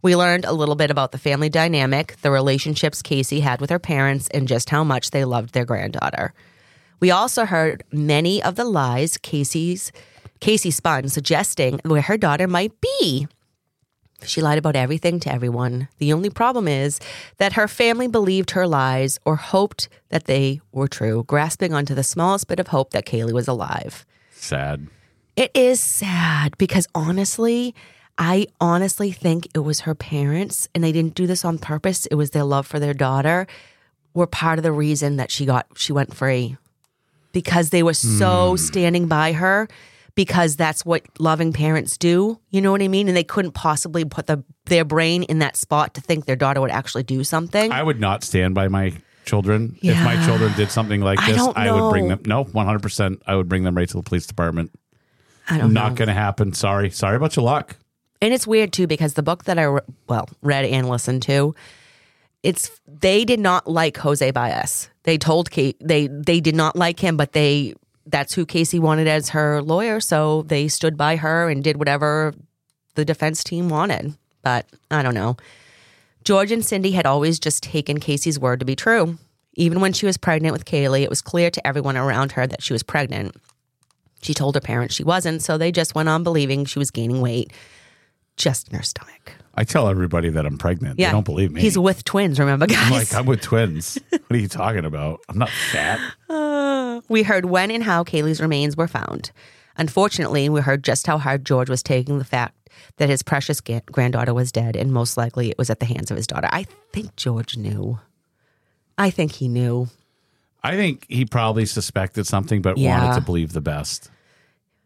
[0.00, 3.78] We learned a little bit about the family dynamic, the relationships Casey had with her
[3.78, 6.32] parents, and just how much they loved their granddaughter.
[7.00, 9.92] We also heard many of the lies Casey's
[10.40, 13.28] Casey spun, suggesting where her daughter might be.
[14.26, 15.88] She lied about everything to everyone.
[15.98, 17.00] The only problem is
[17.38, 22.04] that her family believed her lies or hoped that they were true, grasping onto the
[22.04, 24.04] smallest bit of hope that Caylee was alive.
[24.30, 24.88] Sad.
[25.36, 27.74] It is sad because honestly,
[28.18, 32.06] I honestly think it was her parents, and they didn't do this on purpose.
[32.06, 33.46] It was their love for their daughter,
[34.14, 36.56] were part of the reason that she got she went free
[37.32, 38.56] because they were so hmm.
[38.56, 39.68] standing by her
[40.14, 42.38] because that's what loving parents do.
[42.50, 43.08] You know what I mean?
[43.08, 46.60] And they couldn't possibly put the, their brain in that spot to think their daughter
[46.60, 47.72] would actually do something.
[47.72, 48.92] I would not stand by my
[49.24, 49.78] children.
[49.82, 52.20] If my children did something like I this, I, would bring them.
[52.26, 53.22] No, 100%.
[53.26, 54.72] I would bring them right to the police department.
[55.48, 56.52] I don't Not going to happen.
[56.52, 56.90] Sorry.
[56.90, 57.76] Sorry about your luck.
[58.20, 61.56] And it's weird too because the book that I re- well read and listened to,
[62.44, 64.88] it's they did not like Jose Baez.
[65.02, 67.74] They told Kate they they did not like him, but they
[68.06, 72.34] that's who Casey wanted as her lawyer, so they stood by her and did whatever
[72.94, 74.14] the defense team wanted.
[74.42, 75.36] But I don't know.
[76.24, 79.18] George and Cindy had always just taken Casey's word to be true.
[79.54, 82.62] Even when she was pregnant with Caylee, it was clear to everyone around her that
[82.62, 83.36] she was pregnant.
[84.22, 87.20] She told her parents she wasn't, so they just went on believing she was gaining
[87.20, 87.52] weight
[88.36, 89.32] just in her stomach.
[89.54, 90.96] I tell everybody that I'm pregnant.
[90.96, 91.60] They don't believe me.
[91.60, 92.78] He's with twins, remember, guys?
[92.86, 93.98] I'm like, I'm with twins.
[94.10, 95.20] what are you talking about?
[95.28, 96.00] I'm not fat.
[97.08, 99.30] we heard when and how Caylee's remains were found.
[99.76, 102.54] Unfortunately, we heard just how hard George was taking the fact
[102.96, 106.16] that his precious granddaughter was dead, and most likely it was at the hands of
[106.16, 106.48] his daughter.
[106.50, 107.98] I think George knew.
[108.98, 109.88] I think he knew.
[110.62, 113.02] I think he probably suspected something, but Yeah.
[113.04, 114.10] wanted to believe the best.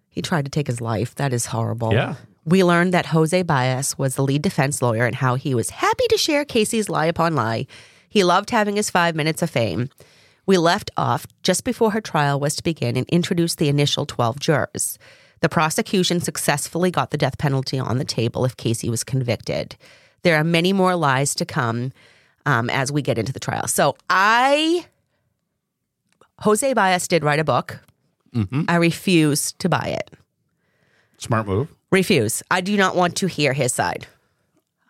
[0.08, 1.14] He tried to take his life.
[1.16, 1.92] That is horrible.
[1.92, 2.14] Yeah.
[2.46, 6.06] We learned that Jose Baez was the lead defense lawyer and how he was happy
[6.08, 7.66] to share Casey's lie upon lie.
[8.08, 9.90] He loved having his five minutes of fame.
[10.46, 14.38] We left off just before her trial was to begin and introduced the initial 12
[14.38, 14.96] jurors.
[15.40, 19.74] The prosecution successfully got the death penalty on the table if Casey was convicted.
[20.22, 21.92] There are many more lies to come
[22.46, 23.66] um, as we get into the trial.
[23.66, 24.86] So I,
[26.40, 27.80] Jose Baez did write a book.
[28.68, 30.10] I refuse to buy it.
[31.18, 31.75] Smart move.
[31.90, 32.42] Refuse.
[32.50, 34.06] I do not want to hear his side.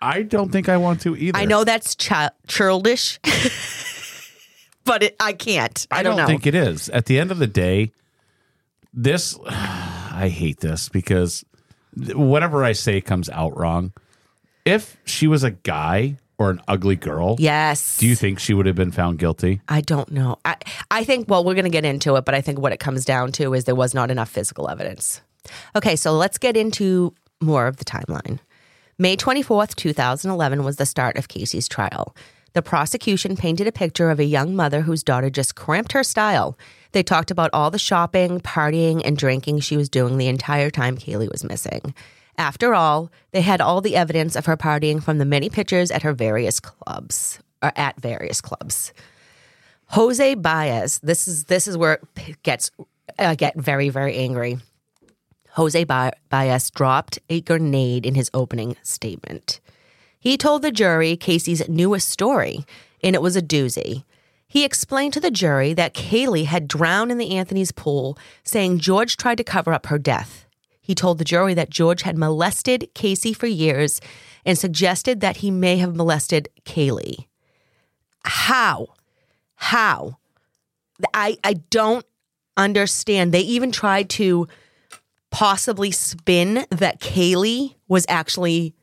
[0.01, 1.39] I don't think I want to either.
[1.39, 3.19] I know that's chi- childish,
[4.85, 5.87] but it, I can't.
[5.91, 6.25] I, I don't, know.
[6.25, 6.89] I don't think it is.
[6.91, 7.93] At the end of the day,
[8.93, 11.45] this I hate this because
[11.97, 13.93] whatever I say comes out wrong.
[14.65, 17.99] If she was a guy or an ugly girl, yes.
[17.99, 19.61] do you think she would have been found guilty?
[19.69, 20.39] I don't know.
[20.45, 20.57] I,
[20.91, 23.05] I think, well, we're going to get into it, but I think what it comes
[23.05, 25.21] down to is there was not enough physical evidence.
[25.75, 28.39] Okay, so let's get into more of the timeline.
[28.99, 32.17] May 24th, 2011 was the start of Casey's trial.
[32.55, 36.57] The prosecution painted a picture of a young mother whose daughter just cramped her style.
[36.93, 40.97] They talked about all the shopping, partying, and drinking she was doing the entire time
[40.97, 41.95] Caylee was missing.
[42.39, 46.03] After all, they had all the evidence of her partying from the many pictures at
[46.03, 48.95] her various clubs, or at various clubs.
[49.89, 52.71] Jose Baez, this is this is where it gets
[53.19, 54.59] I get very very angry.
[55.57, 59.61] Jose Baez dropped a grenade in his opening statement.
[60.19, 62.67] He told the jury Casey's newest story,
[63.03, 64.05] and it was a doozy.
[64.47, 69.17] He explained to the jury that Caylee had drowned in the Anthony's pool, saying George
[69.17, 70.47] tried to cover up her death.
[70.81, 74.01] He told the jury that George had molested Casey for years
[74.45, 77.27] and suggested that he may have molested Caylee.
[78.25, 78.89] How?
[79.57, 80.19] How?
[81.15, 82.07] I, I don't
[82.57, 83.33] understand.
[83.33, 84.47] They even tried to
[85.37, 88.75] possibly spin that Caylee was actually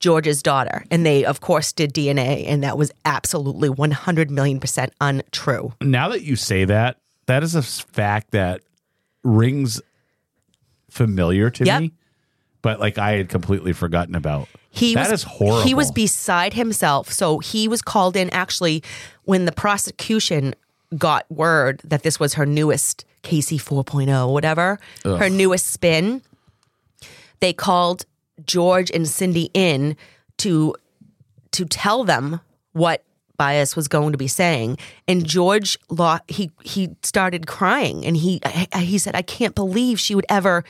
[0.00, 0.84] George's daughter.
[0.90, 5.72] And they, of course, did DNA, and that was absolutely 100 million percent untrue.
[5.80, 8.60] Now that you say that, that is a fact that
[9.24, 9.80] rings
[10.90, 11.80] familiar to Yep.
[11.80, 11.92] me,
[12.60, 14.46] but like I had completely forgotten about.
[14.68, 15.62] He That was is horrible.
[15.62, 17.10] He was beside himself.
[17.10, 18.82] So he was called in actually
[19.24, 20.54] when the prosecution
[20.98, 26.22] got word that this was her newest Casey 4.0, whatever, her newest spin.
[27.40, 28.04] They called
[28.44, 29.96] George and Cindy in
[30.38, 30.74] to
[31.52, 32.40] to tell them
[32.72, 33.04] what
[33.36, 38.40] Baez was going to be saying, and George law he he started crying, and he
[38.76, 40.64] he said, "I can't believe she would ever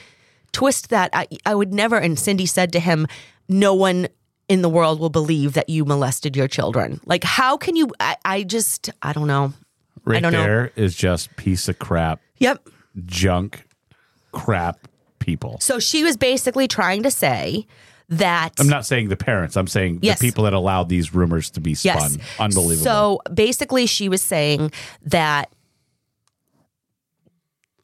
[0.53, 1.11] twist that.
[1.13, 3.07] I I would never." And Cindy said to him,
[3.49, 4.09] "No one
[4.49, 7.01] in the world will believe that you molested your children.
[7.05, 7.91] Like, how can you?
[8.01, 9.53] I, I just, I don't know.
[10.05, 10.43] Right don't know.
[10.43, 12.69] there is just piece of crap, Yep.
[13.07, 13.65] junk,
[14.33, 15.59] crap people.
[15.61, 17.67] So she was basically trying to say
[18.09, 18.53] that.
[18.59, 19.57] I'm not saying the parents.
[19.57, 20.19] I'm saying Yes.
[20.19, 22.17] the people that allowed these rumors to be spun.
[22.39, 22.85] Unbelievable.
[22.85, 24.73] So basically, she was saying
[25.05, 25.51] that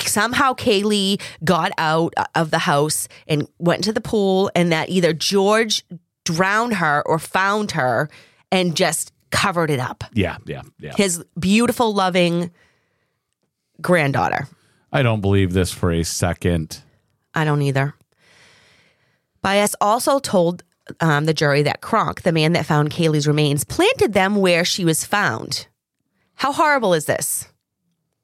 [0.01, 5.13] somehow Caylee got out of the house and went to the pool, and that either
[5.13, 5.85] George
[6.25, 8.09] drowned her or found her
[8.51, 10.05] and just covered it up.
[10.15, 10.93] yeah, yeah, yeah.
[10.97, 12.51] His beautiful, loving
[13.81, 14.49] granddaughter.
[14.93, 16.83] I don't believe this for a second.
[17.35, 17.95] I don't either.
[19.43, 20.63] Baez also told
[21.01, 24.85] um, the jury that Kronk, the man that found Caylee's remains, planted them where she
[24.85, 25.67] was found.
[26.37, 27.49] How horrible is this?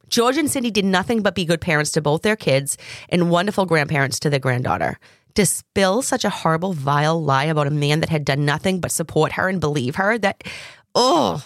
[0.09, 2.77] George and Cindy did nothing but be good parents to both their kids
[3.09, 4.99] and wonderful grandparents to their granddaughter.
[5.35, 8.91] To spill such a horrible, vile lie about a man that had done nothing but
[8.91, 10.43] support her and believe her, that,
[10.95, 11.45] oh,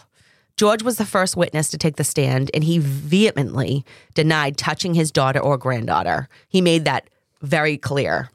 [0.56, 5.10] George was the first witness to take the stand, and he vehemently denied touching his
[5.10, 6.28] daughter or granddaughter.
[6.48, 7.08] He made that
[7.42, 8.30] very clear.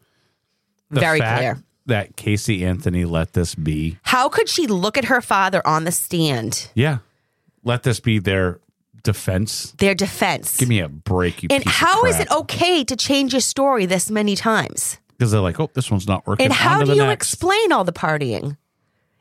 [0.89, 1.63] The very clear.
[1.85, 3.97] That Casey Anthony let this be.
[4.03, 6.69] How could she look at her father on the stand?
[6.75, 6.99] Yeah.
[7.63, 8.59] Let this be their
[9.03, 9.71] defense.
[9.77, 10.57] Their defense.
[10.57, 14.11] Give me a break, you and how is it okay to change your story this
[14.11, 14.99] many times?
[15.17, 16.45] Because they're like, oh, this one's not working.
[16.45, 17.33] And how do you next.
[17.33, 18.57] explain all the partying?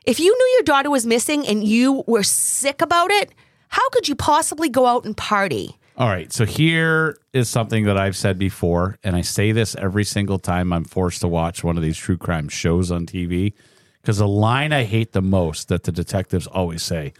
[0.09, 3.31] If you knew your daughter was missing and you were sick about it,
[3.67, 5.77] how could you possibly go out and party?
[5.97, 6.33] All right.
[6.33, 10.73] So here is something that I've said before, and I say this every single time
[10.73, 13.53] I'm forced to watch one of these true crime shows on TV.
[14.01, 17.13] Because the line I hate the most that the detectives always say,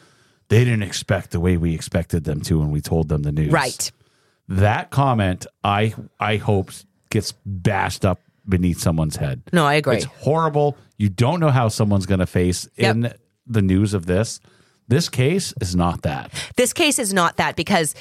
[0.48, 3.52] they didn't expect the way we expected them to when we told them the news.
[3.52, 3.92] Right.
[4.48, 6.72] That comment, I I hope
[7.12, 8.20] gets bashed up
[8.50, 9.42] beneath someone's head.
[9.54, 9.98] No, I agree.
[9.98, 10.78] It's horrible.
[10.98, 12.96] You don't know how someone's going to face Yep.
[12.96, 13.14] in
[13.48, 14.40] the news of this.
[14.88, 16.32] This case is not that.
[16.56, 17.94] This case is not that because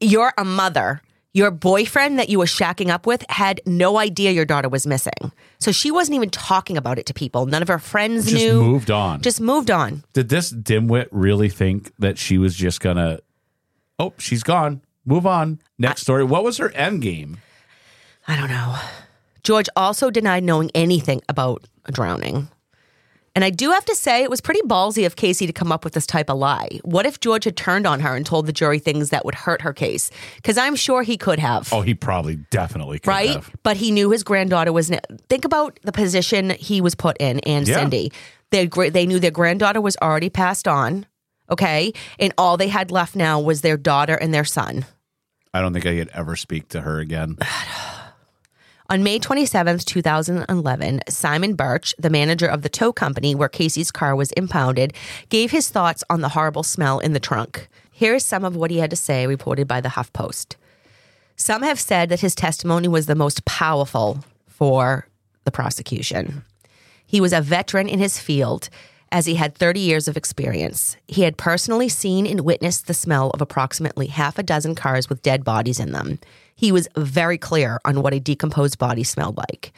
[0.00, 1.02] you're a mother.
[1.32, 5.30] Your boyfriend that you were shacking up with had no idea your daughter was missing.
[5.60, 7.46] So she wasn't even talking about it to people.
[7.46, 8.60] None of her friends Just knew.
[8.60, 9.20] moved on.
[9.20, 10.02] Just moved on.
[10.12, 13.20] Did this dimwit really think that she was just gonna?
[13.98, 14.80] Oh, she's gone.
[15.04, 15.60] Move on.
[15.78, 16.24] Next story.
[16.24, 17.36] What was her end game?
[18.26, 18.76] I don't know.
[19.42, 22.48] George also denied knowing anything about drowning.
[23.36, 25.84] And I do have to say, it was pretty ballsy of Casey to come up
[25.84, 26.80] with this type of lie.
[26.82, 29.62] What if George had turned on her and told the jury things that would hurt
[29.62, 30.10] her case?
[30.36, 31.72] Because I'm sure he could have.
[31.72, 33.30] Oh, he probably definitely could right?
[33.30, 33.50] have.
[33.62, 34.90] But he knew his granddaughter was.
[34.90, 34.98] Ne-
[35.28, 37.76] Think about the position he was put in, and Yeah.
[37.76, 38.12] Cindy.
[38.50, 41.06] They they knew their granddaughter was already passed on.
[41.50, 44.86] Okay, and all they had left now was their daughter and their son.
[45.54, 47.38] I don't think I could ever speak to her again.
[48.90, 54.16] On May 27, 2011, Simon Birch, the manager of the tow company where Casey's car
[54.16, 54.94] was impounded,
[55.28, 57.68] gave his thoughts on the horrible smell in the trunk.
[57.92, 60.56] Here is some of what he had to say, reported by the HuffPost.
[61.36, 65.06] Some have said that his testimony was the most powerful for
[65.44, 66.44] the prosecution.
[67.06, 68.70] He was a veteran in his field
[69.12, 70.96] as he had 30 years of experience.
[71.06, 75.22] He had personally seen and witnessed the smell of approximately half a dozen cars with
[75.22, 76.18] dead bodies in them.
[76.60, 79.72] He was very clear on what a decomposed body smelled like.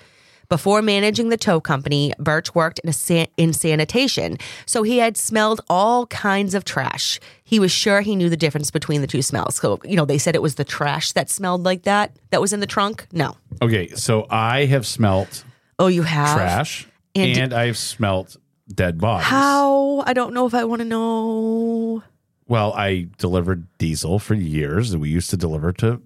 [0.49, 5.17] Before managing the tow company, Birch worked in, a san- in sanitation, so he had
[5.17, 7.21] smelled all kinds of trash.
[7.45, 9.55] He was sure he knew the difference between the two smells.
[9.57, 12.53] So, you know, they said it was the trash that smelled like that that was
[12.53, 13.07] in the trunk.
[13.13, 13.37] No.
[13.63, 15.45] Okay, so I have smelt
[15.79, 16.37] Oh, you have?
[16.37, 18.37] trash And- and, I've smelt
[18.75, 19.27] dead bodies.
[19.29, 20.01] How?
[20.01, 22.03] I don't know if I want to know.
[22.49, 26.03] Well, I delivered diesel for years, we used to deliver to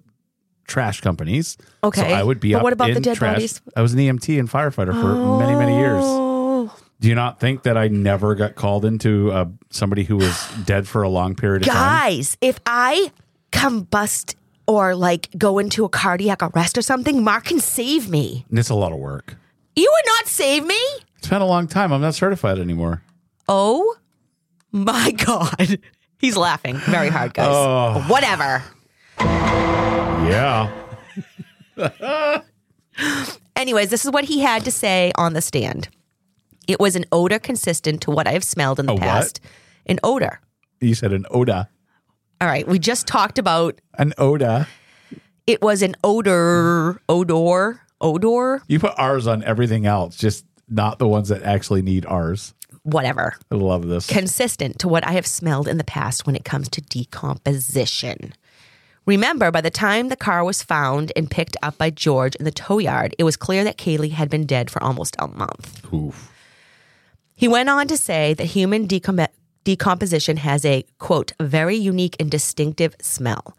[0.67, 1.57] trash companies.
[1.83, 2.01] Okay.
[2.01, 3.33] so I would be But up what about the dead trash.
[3.35, 3.61] bodies?
[3.75, 6.03] I was an EMT and firefighter for many, many years.
[6.05, 6.75] Oh.
[6.99, 10.87] Do you not think that I never got called into uh, somebody who was dead
[10.87, 11.75] for a long period of time?
[11.75, 13.11] Guys, if I
[13.51, 14.35] combust
[14.67, 18.45] or like go into a cardiac arrest or something, Mark can save me.
[18.51, 19.35] It's a lot of work.
[19.75, 20.79] You would not save me?
[21.19, 21.93] It's been a long time.
[21.93, 23.03] I'm not certified anymore.
[23.47, 23.95] Oh
[24.71, 25.79] my God.
[26.19, 27.47] He's laughing very hard, guys.
[27.49, 28.03] Oh.
[28.07, 28.63] Whatever.
[30.29, 30.69] Yeah.
[33.55, 35.89] Anyways, this is what he had to say on the stand.
[36.67, 39.01] It was an odor consistent to what I have smelled in the A what?
[39.03, 39.39] past.
[39.85, 40.39] An odor.
[40.81, 41.67] You said an odor.
[42.41, 42.67] All right.
[42.67, 44.67] We just talked about An odor.
[45.47, 51.07] it was an odor, odor, odor, You put R's on everything else, just not the
[51.07, 52.53] ones that actually need R's.
[52.83, 53.33] whatever.
[53.51, 54.05] I love this.
[54.07, 58.33] consistent to what I have smelled in the past when it comes to decomposition.
[59.07, 62.51] Remember, by the time the car was found and picked up by George in the
[62.51, 65.81] tow yard, it was clear that Caylee had been dead for almost a month.
[65.93, 66.29] Oof.
[67.33, 69.29] He went on to say that human decom-
[69.63, 73.55] decomposition has a, quote, very unique and distinctive smell.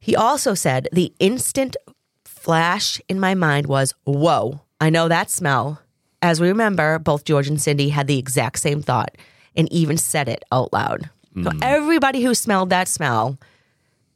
[0.00, 1.76] He also said the instant
[2.24, 5.80] flash in my mind was, whoa, I know that smell.
[6.20, 9.16] As we remember, both George and Cindy had the exact same thought
[9.54, 11.10] and even said it out loud.
[11.40, 11.58] So hmm.
[11.62, 13.38] everybody who smelled that smell,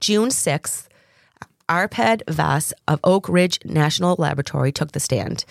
[0.00, 0.88] June 6th,
[1.68, 5.44] Arpad Vass of Oak Ridge National Laboratory took the stand.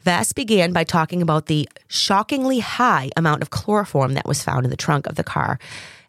[0.00, 4.70] Vass began by talking about the shockingly high amount of chloroform that was found in
[4.70, 5.58] the trunk of the car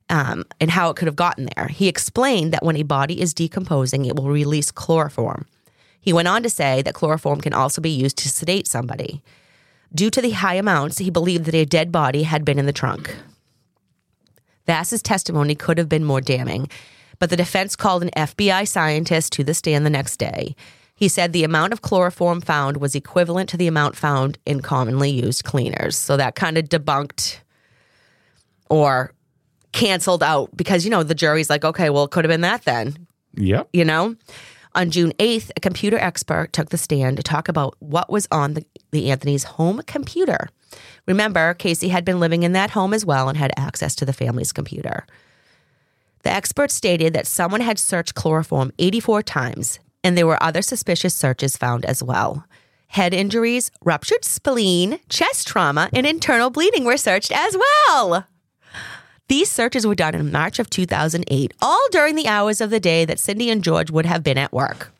[0.09, 1.67] um, and how it could have gotten there.
[1.67, 5.45] He explained that when a body is decomposing, it will release chloroform.
[5.99, 9.21] He went on to say that chloroform can also be used to sedate somebody.
[9.93, 12.73] Due to the high amounts, he believed that a dead body had been in the
[12.73, 13.15] trunk.
[14.65, 16.69] Vass's testimony could have been more damning,
[17.21, 20.55] but the defense called an FBI scientist to the stand the next day.
[20.95, 25.11] He said the amount of chloroform found was equivalent to the amount found in commonly
[25.11, 25.95] used cleaners.
[25.95, 27.37] So that kind of debunked
[28.71, 29.13] or
[29.71, 32.63] canceled out because, you know, the jury's like, okay, well, it could have been that
[32.63, 33.07] then.
[33.35, 33.69] Yep.
[33.71, 34.15] You know?
[34.73, 38.55] On June 8th, a computer expert took the stand to talk about what was on
[38.55, 40.49] the, the Anthony's home computer.
[41.05, 44.13] Remember, Casey had been living in that home as well and had access to the
[44.13, 45.05] family's computer.
[46.23, 51.15] The expert stated that someone had searched chloroform 84 times, and there were other suspicious
[51.15, 52.45] searches found as well.
[52.87, 58.27] Head injuries, ruptured spleen, chest trauma, and internal bleeding were searched as well.
[59.29, 63.05] These searches were done in March of 2008, all during the hours of the day
[63.05, 64.91] that Cindy and George would have been at work.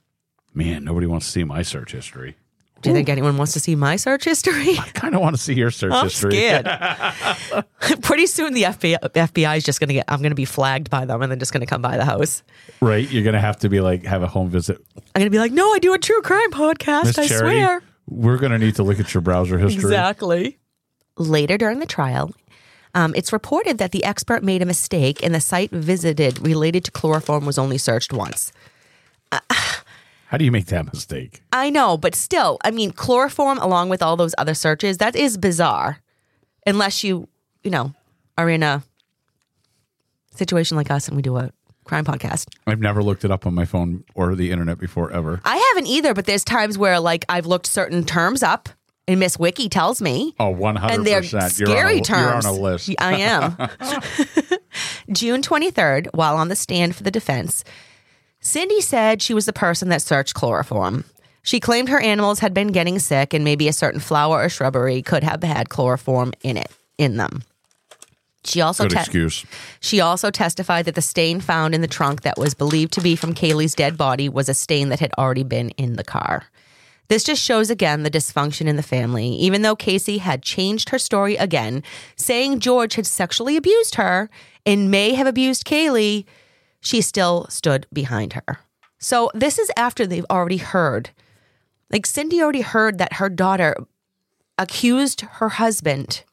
[0.53, 2.38] Man, nobody wants to see my search history.
[2.82, 4.77] Do you think anyone wants to see my search history?
[4.77, 6.32] I kind of want to see your search I'm history.
[6.32, 6.65] scared.
[8.01, 10.05] Pretty soon, the FBI, FBI is just going to get.
[10.07, 12.05] I'm going to be flagged by them, and then just going to come by the
[12.05, 12.43] house.
[12.82, 13.09] right?
[13.09, 14.77] You're gonna have to be like have a home visit.
[14.97, 17.05] I'm going to be like, "No, I do a true crime podcast.
[17.05, 19.82] Miss I Charity, swear." we're gonna need to look at your browser history.
[19.84, 20.57] Exactly.
[21.17, 22.34] Later during the trial,
[22.95, 26.91] um, it's reported that the expert made a mistake, and the site visited related to
[26.91, 28.51] chloroform was only searched once.
[30.32, 31.43] How do you make that mistake?
[31.51, 35.38] I know, but still, I mean, chloroform along with all those other searches, that is
[35.38, 35.99] bizarre.
[36.65, 37.27] Unless you,
[37.63, 37.93] you know,
[38.38, 38.82] are in a
[40.34, 41.51] situation like us and we do a
[41.84, 42.47] crime podcast.
[42.65, 45.41] I've never looked it up on my phone or the internet before ever.
[45.43, 48.69] I haven't either, but there's times where like I've looked certain terms up
[49.09, 50.34] and Miss Wiki tells me.
[50.39, 50.91] Oh, 100%.
[50.91, 52.45] And they're you're scary a, terms.
[52.45, 52.89] You're on a list.
[52.99, 53.57] I am.
[55.11, 57.65] June 23rd, while on the stand for the defense,
[58.42, 61.06] Cindy said she was the person that searched chloroform.
[61.44, 65.02] She claimed her animals had been getting sick and maybe a certain flower or shrubbery
[65.02, 67.44] could have had chloroform in it in them.
[68.44, 69.46] She also Good te- excuse.
[69.80, 73.16] she also testified that the stain found in the trunk that was believed to be
[73.16, 76.46] from Caylee's dead body was a stain that had already been in the car.
[77.08, 79.28] This just shows again the dysfunction in the family.
[79.28, 81.84] Even though Casey had changed her story again,
[82.16, 84.30] saying George had sexually abused her
[84.66, 86.26] and may have abused Caylee,
[86.82, 88.59] she still stood behind her.
[88.99, 91.11] So this is after they've already heard.
[91.91, 93.75] Like Cindy already heard that her daughter
[94.57, 96.23] accused her husband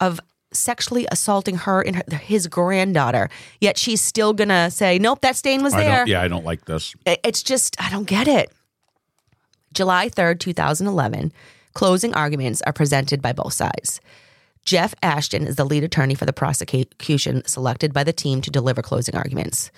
[0.00, 0.20] of
[0.52, 3.28] sexually assaulting her and her, his granddaughter.
[3.60, 6.64] Yet she's still gonna say, "Nope, that stain was I there." yeah, I don't like
[6.64, 6.94] this.
[7.06, 8.50] It's just, I don't get it.
[9.72, 11.32] July 3rd, 2011,
[11.74, 14.00] closing arguments are presented by both sides.
[14.64, 18.82] Jeff Ashton is the lead attorney for the prosecution selected by the team to deliver
[18.82, 19.70] closing arguments.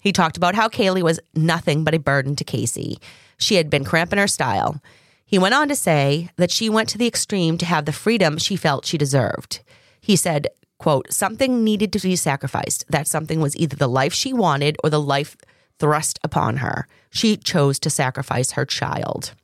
[0.00, 2.98] He talked about how Caylee was nothing but a burden to Casey.
[3.38, 4.82] She had been cramping her style.
[5.24, 8.38] He went on to say that she went to the extreme to have the freedom
[8.38, 9.60] she felt she deserved.
[10.00, 10.48] He said,
[10.78, 12.84] quote, something needed to be sacrificed.
[12.88, 15.36] That something was either the life she wanted or the life
[15.78, 16.88] thrust upon her.
[17.10, 19.34] She chose to sacrifice her child.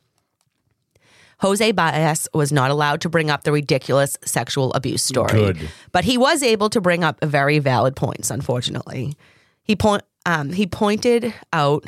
[1.40, 5.32] Jose Baez was not allowed to bring up the ridiculous sexual abuse story.
[5.32, 5.70] Good.
[5.92, 9.16] But he was able to bring up very valid points, unfortunately.
[9.62, 11.84] He point um, he pointed out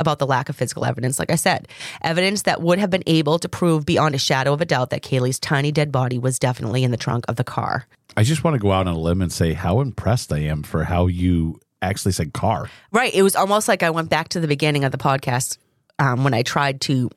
[0.00, 1.68] about the lack of physical evidence, like I said,
[2.00, 5.02] evidence that would have been able to prove beyond a shadow of a doubt that
[5.02, 7.86] Caylee's tiny dead body was definitely in the trunk of the car.
[8.16, 10.64] I just want to go out on a limb and say how impressed I am
[10.64, 12.68] for how you actually said car.
[12.90, 13.14] Right.
[13.14, 15.58] It was almost like I went back to the beginning of the podcast
[15.98, 17.10] um, when I tried to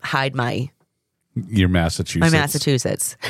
[0.00, 0.70] hide my
[1.34, 2.32] Your Massachusetts.
[2.32, 3.16] my Massachusetts.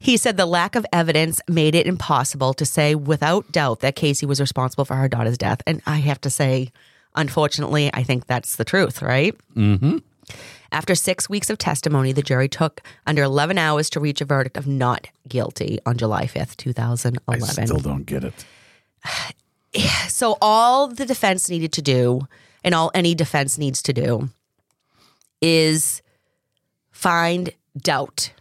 [0.00, 4.24] he said the lack of evidence made it impossible to say without doubt that Casey
[4.24, 5.60] was responsible for her daughter's death.
[5.66, 6.72] And I have to say,
[7.14, 9.36] unfortunately, I think that's the truth, right?
[9.54, 9.98] Mm-hmm.
[10.72, 14.56] After six weeks of testimony, the jury took under 11 hours to reach a verdict
[14.56, 17.42] of not guilty on July 5th, 2011.
[17.42, 18.44] I still don't get it.
[20.08, 22.26] So all the defense needed to do,
[22.64, 24.28] and all any defense needs to do,
[25.40, 26.02] is
[26.90, 28.32] find doubt.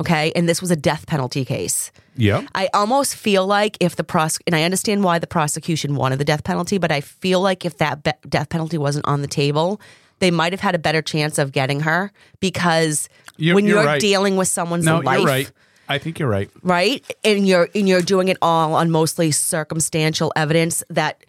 [0.00, 1.90] Okay, and this was a death penalty case.
[2.16, 2.46] Yeah.
[2.54, 6.24] I almost feel like if the pros and I understand why the prosecution wanted the
[6.24, 9.80] death penalty, but I feel like if that be- death penalty wasn't on the table,
[10.20, 13.86] they might have had a better chance of getting her because You're- when you're you're
[13.86, 14.00] right.
[14.00, 15.50] dealing with someone's No, life, you're right.
[15.88, 16.50] I think you're right.
[16.62, 17.04] right?
[17.24, 21.24] And you're and you're doing it all on mostly circumstantial evidence that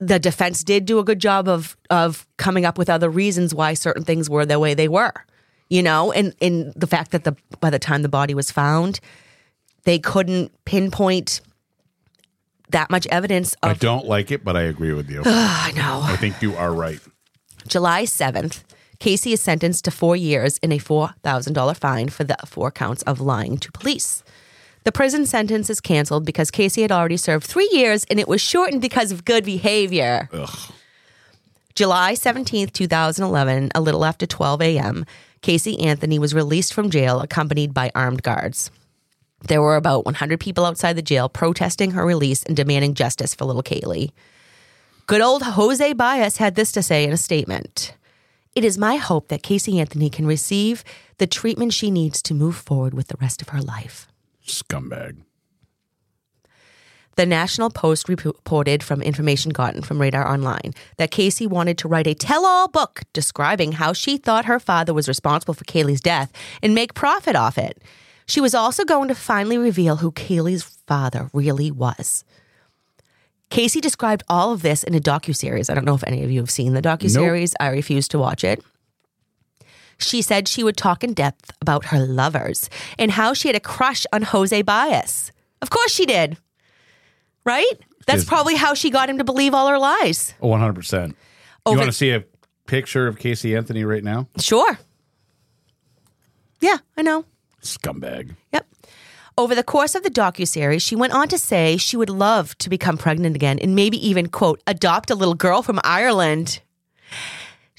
[0.00, 3.74] the defense did do a good job of of coming up with other reasons why
[3.74, 5.12] certain things were the way they were.
[5.70, 9.00] You know, and and the fact that the by the time the body was found,
[9.84, 11.40] they couldn't pinpoint
[12.70, 15.22] that much evidence I don't like it, but I agree with you.
[15.26, 16.00] I know.
[16.02, 17.00] I think you are right.
[17.66, 18.62] July 7th,
[18.98, 23.20] Casey is sentenced to four years and a $4,000 fine for the four counts of
[23.20, 24.22] lying to police.
[24.84, 28.40] The prison sentence is canceled because Casey had already served three years and it was
[28.40, 30.28] shortened because of good behavior.
[31.74, 35.04] July 17th, 2011, a little after 12 a.m.,
[35.42, 38.70] Casey Anthony was released from jail accompanied by armed guards.
[39.42, 43.44] There were about 100 people outside the jail protesting her release and demanding justice for
[43.44, 44.10] little Caylee.
[45.06, 47.94] Good old Jose Baez had this to say in a statement
[48.54, 50.82] It is my hope that Casey Anthony can receive
[51.18, 54.08] the treatment she needs to move forward with the rest of her life.
[54.44, 55.22] Scumbag.
[57.18, 62.06] The National Post reported from information gotten from Radar Online that Casey wanted to write
[62.06, 66.30] a tell all book describing how she thought her father was responsible for Caylee's death
[66.62, 67.82] and make profit off it.
[68.26, 72.22] She was also going to finally reveal who Caylee's father really was.
[73.50, 75.68] Casey described all of this in a docuseries.
[75.68, 77.52] I don't know if any of you have seen the docuseries.
[77.58, 78.62] I refuse to watch it.
[79.98, 83.60] She said she would talk in depth about her lovers and how she had a
[83.60, 85.32] crush on Jose Baez.
[85.60, 86.38] Of course she did.
[87.48, 87.80] Right?
[88.06, 90.34] That's probably how she got him to believe all her lies.
[90.38, 91.16] One hundred percent.
[91.66, 92.24] You Over- want to see a
[92.66, 94.28] picture of Casey Anthony right now?
[94.38, 94.78] Sure.
[96.60, 97.24] Yeah, I know.
[97.62, 98.36] Scumbag.
[98.52, 98.66] Yep.
[99.38, 102.68] Over the course of the docuseries, she went on to say she would love to
[102.68, 106.60] become pregnant again and maybe even, quote, adopt a little girl from Ireland.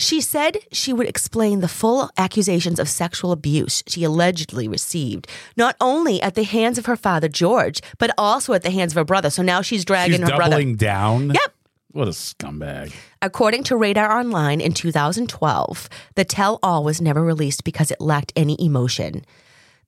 [0.02, 5.28] She said she would explain the full accusations of sexual abuse she allegedly received,
[5.58, 8.96] not only at the hands of her father, George, but also at the hands of
[8.96, 9.30] her brother.
[9.30, 10.52] So now she's dragging She's her brother.
[10.52, 11.32] doubling down.
[11.32, 11.54] Yep.
[11.92, 12.94] What a scumbag.
[13.22, 18.32] According to Radar Online in 2012, the tell all was never released because it lacked
[18.36, 19.26] any emotion.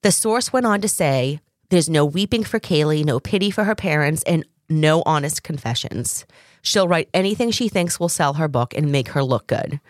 [0.02, 1.40] The source went on to say
[1.70, 6.26] there's no weeping for Caylee, no pity for her parents, and no honest confessions.
[6.60, 9.80] She'll write anything she thinks will sell her book and make her look good.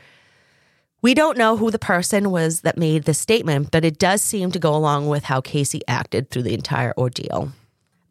[1.03, 4.53] We don't know who the person was that made this statement, but it does seem
[4.53, 7.51] to go along with how Casey acted through the entire ordeal.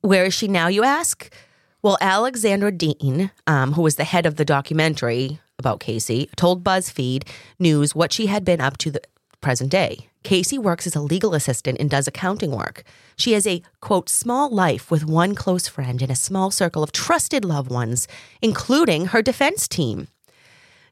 [0.02, 1.34] Where is she now, you ask?
[1.82, 7.26] Well, Alexandra Dean, um, who was the head of the documentary about Casey, told BuzzFeed
[7.60, 9.02] News what she had been up to the
[9.40, 10.10] present day.
[10.24, 12.84] Casey works as a legal assistant and does accounting work.
[13.16, 16.92] She has a quote small life with one close friend and a small circle of
[16.92, 18.10] trusted loved ones,
[18.42, 20.10] including her defense team.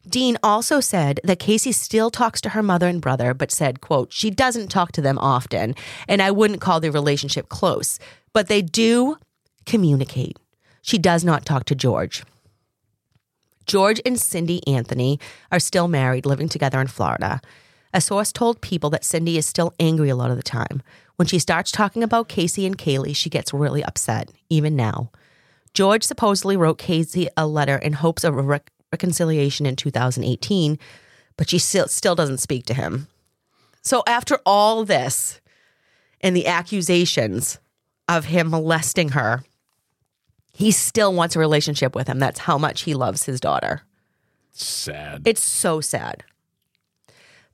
[0.09, 4.11] Dean also said that Casey still talks to her mother and brother, but said, quote,
[4.11, 5.75] she doesn't talk to them often,
[6.07, 7.99] and I wouldn't call their relationship close,
[8.33, 9.17] but they do
[9.65, 10.37] communicate.
[10.81, 12.23] She does not talk to George.
[13.65, 15.19] George and Cindy Anthony
[15.51, 17.39] are still married, living together in Florida.
[17.93, 20.81] A source told people that Cindy is still angry a lot of the time.
[21.17, 25.11] When she starts talking about Casey and Caylee, she gets really upset, even now.
[25.73, 30.79] George supposedly wrote Casey a letter in hopes of a rec- reconciliation in 2018,
[31.37, 33.07] but she still, still doesn't speak to him.
[33.81, 35.39] So after all this
[36.21, 37.59] and the accusations
[38.07, 39.43] of him molesting her,
[40.53, 42.19] he still wants a relationship with him.
[42.19, 43.83] That's how much he loves his daughter.
[44.51, 45.21] Sad.
[45.25, 46.23] It's so sad.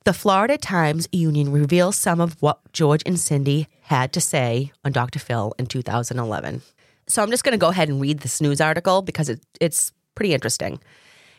[0.04, 4.92] The Florida Times Union reveals some of what George and Cindy had to say on
[4.92, 5.18] Dr.
[5.18, 6.62] Phil in 2011.
[7.08, 9.92] So I'm just going to go ahead and read this news article because it, it's
[10.14, 10.80] pretty interesting.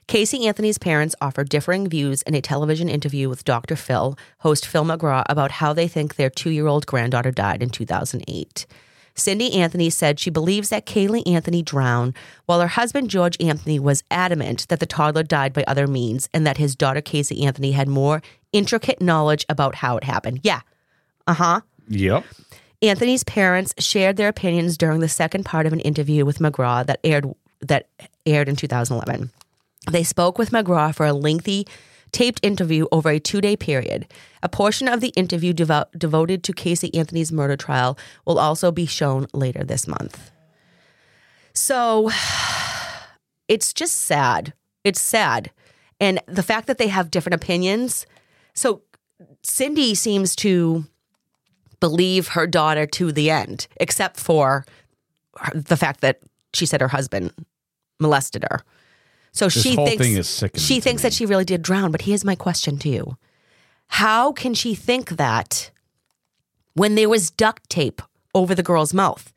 [0.08, 3.76] Casey Anthony's parents offer differing views in a television interview with Dr.
[3.76, 7.70] Phil, host Phil McGraw, about how they think their two year old granddaughter died in
[7.70, 8.66] 2008.
[9.16, 14.04] Cindy Anthony said she believes that Caylee Anthony drowned, while her husband George Anthony was
[14.10, 17.90] adamant that the toddler died by other means and that his daughter Casey Anthony had
[17.90, 18.22] more
[18.54, 20.40] intricate knowledge about how it happened.
[20.44, 20.62] Yeah.
[21.26, 21.62] Uh huh.
[21.90, 22.24] Yep.
[22.82, 27.02] Anthony's parents shared their opinions during the second part of an interview with McGraw that
[27.04, 27.26] aired
[27.60, 27.90] that
[28.26, 29.32] aired in 2011.
[29.92, 31.68] They spoke with McGraw for a lengthy
[32.12, 34.08] taped interview over a two day period.
[34.44, 38.86] A portion of the interview devo- devoted to Casey Anthony's murder trial will also be
[38.86, 40.32] shown later this month.
[41.54, 42.12] So
[43.48, 44.54] it's just sad.
[44.84, 45.52] It's sad.
[46.00, 48.06] And the fact that they have different opinions.
[48.54, 48.82] So
[49.44, 50.86] Cindy seems to
[51.80, 54.66] believe her daughter to the end, except for
[55.54, 56.20] the fact that
[56.54, 57.32] she said her husband
[58.00, 58.62] molested her.
[59.38, 61.92] So This she thinks thing is sickening she thinks that she really did drown.
[61.92, 63.18] But here's my question to you:
[63.88, 65.72] How can she think that
[66.74, 68.02] when there was duct tape
[68.34, 69.32] over the girl's mouth?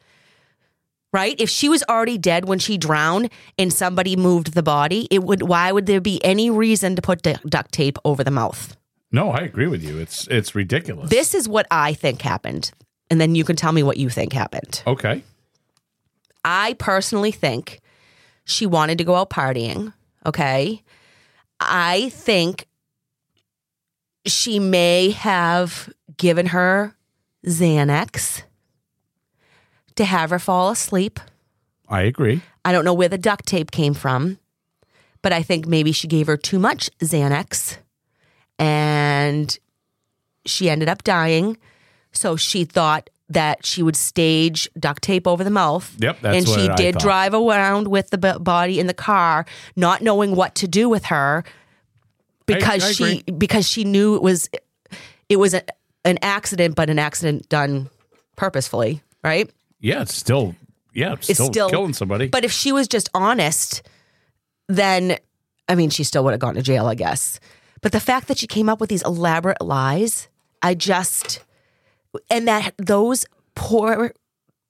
[1.12, 1.34] Right?
[1.40, 5.42] If she was already dead when she drowned and somebody moved the body, it would.
[5.42, 8.76] Why would there be any reason to put du- duct tape over the mouth?
[9.12, 9.98] No, I agree with you.
[9.98, 11.10] It's it's ridiculous.
[11.10, 12.70] This is what I think happened,
[13.10, 14.82] and then you can tell me what you think happened.
[14.86, 15.24] okay.
[16.44, 17.80] I personally think
[18.50, 19.92] she wanted to go out partying.
[20.26, 20.82] Okay.
[21.58, 22.66] I think
[24.26, 26.94] she may have given her
[27.46, 28.42] Xanax
[29.96, 31.20] to have her fall asleep.
[31.88, 32.42] I agree.
[32.64, 34.38] I don't know where the duct tape came from,
[35.22, 37.78] but I think maybe she gave her too much Xanax
[38.58, 39.58] and
[40.44, 41.56] she ended up dying.
[42.12, 45.94] So she thought that she would stage duct tape over the mouth.
[45.98, 49.46] Yep, that's and she I did drive around with the b- body in the car,
[49.76, 51.44] not knowing what to do with her
[52.46, 54.50] because I she because she knew it was
[55.28, 55.62] it was a,
[56.04, 57.88] an accident, but an accident done
[58.36, 59.48] purposefully, right?
[59.80, 60.56] Yeah, it's still
[60.92, 62.26] yeah, it's, It's still, still- killing somebody.
[62.28, 63.82] But if she was just honest,
[64.68, 65.16] then
[65.68, 67.38] I mean, she still would have gone to jail, I guess.
[67.80, 70.28] But the fact that she came up with these elaborate lies,
[70.62, 71.40] I just
[72.30, 74.12] and that those poor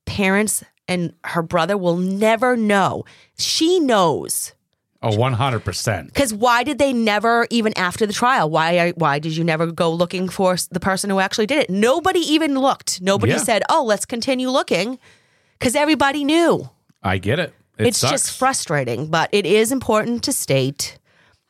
[0.07, 3.05] parents and her brother will never know.
[3.39, 4.53] She knows.
[5.03, 6.09] Oh, oh, one hundred percent.
[6.09, 9.91] Because why did they never, even after the trial, why why did you never go
[9.91, 11.71] looking for the person who actually did it?
[11.71, 13.01] Nobody even looked.
[13.01, 13.39] Nobody Yeah.
[13.39, 14.99] said, "Oh, let's continue looking,"
[15.59, 16.69] because everybody knew
[17.03, 17.55] I get it.
[17.79, 18.11] It it's sucks.
[18.11, 20.99] just frustrating, but it is important to state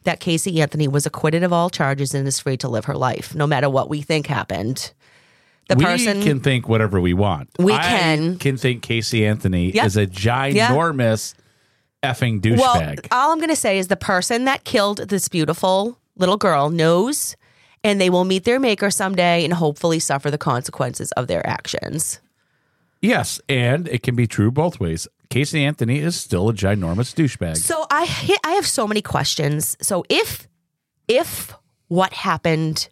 [0.05, 3.34] that Casey Anthony was acquitted of all charges and is free to live her life,
[3.34, 4.93] no matter what we think happened.
[5.70, 7.48] The we person can think whatever we want.
[7.58, 8.38] We I can.
[8.38, 9.86] can think Casey Anthony Yeah.
[9.86, 11.34] is a ginormous
[12.02, 13.06] effing well, douchebag.
[13.12, 17.36] all I'm going to say is the person that killed this beautiful little girl knows,
[17.84, 22.20] and they will meet their maker someday and hopefully suffer the consequences of their actions.
[23.02, 25.06] yes, and it can be true both ways.
[25.30, 27.56] Casey Anthony is still a ginormous douchebag.
[27.56, 28.02] So I
[28.44, 29.76] I have so many questions.
[29.80, 30.48] So if
[31.06, 31.54] if
[31.88, 32.88] what happened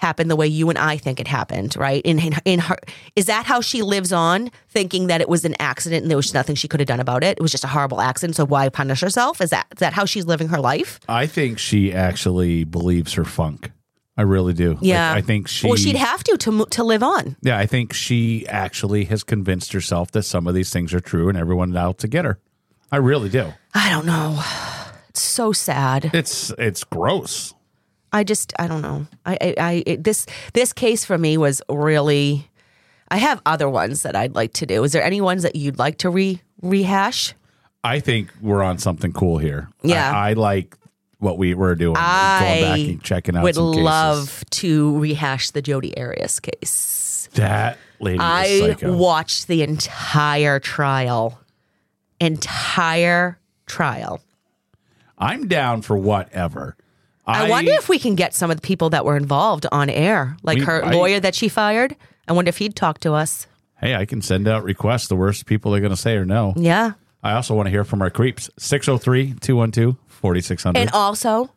[0.00, 2.02] happened the way you and I think it happened, right?
[2.04, 2.76] In in, in her
[3.16, 6.34] is that how she lives on thinking that it was an accident and there was
[6.34, 7.38] nothing she could have done about it?
[7.38, 9.40] It was just a horrible accident, so why punish herself?
[9.40, 10.98] Is that is that how she's living her life?
[11.08, 13.70] I think she actually believes her funk.
[14.16, 14.70] I really do.
[14.74, 15.14] Like, Yeah.
[15.14, 15.66] I think she.
[15.66, 17.36] Well, she'd have to to to live on.
[17.42, 21.28] Yeah, I think she actually has convinced herself that some of these things are true
[21.28, 22.38] and everyone out to get her.
[22.92, 23.52] I really do.
[23.72, 24.42] I don't know.
[25.08, 26.10] It's so sad.
[26.12, 27.54] It's it's gross.
[28.12, 29.06] I just I don't know.
[29.24, 32.46] I I, I it, this this case for me was really.
[33.12, 34.84] I have other ones that I'd like to do.
[34.84, 37.34] Is there any ones that you'd like to re rehash?
[37.82, 39.68] I think we're on something cool here.
[39.82, 40.12] Yeah.
[40.12, 40.76] I, I like
[41.18, 41.94] what we were doing.
[41.94, 47.28] going back I and checking out would love to rehash the Jodi Arias case.
[47.34, 48.18] that lady.
[48.18, 51.38] was I watched the entire trial,
[52.20, 54.20] entire trial.
[55.18, 56.76] I'm down for whatever.
[57.26, 60.36] I, wonder if we can get some of the people that were involved on air,
[60.42, 61.94] like We- her I- lawyer that she fired.
[62.26, 63.46] I wonder if he'd talk to us.
[63.80, 65.08] Hey, I can send out requests.
[65.08, 66.52] The worst people are going to say or no.
[66.56, 66.92] Yeah.
[67.22, 68.50] I also want to hear from our creeps.
[68.58, 70.78] 603 212 4600.
[70.80, 71.50] And also,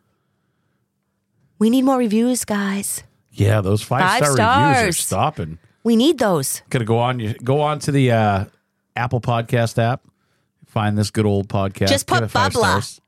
[1.58, 3.02] we need more reviews, guys.
[3.32, 5.58] Yeah, those five, Five star reviews are stopping.
[5.82, 6.62] We need those.
[6.70, 7.18] Gonna go on.
[7.20, 8.44] You go on to the uh,
[8.96, 10.02] Apple Podcast app.
[10.66, 11.88] Find this good old podcast.
[11.88, 12.58] Just put Give it five Bubbla.
[12.58, 13.00] stars.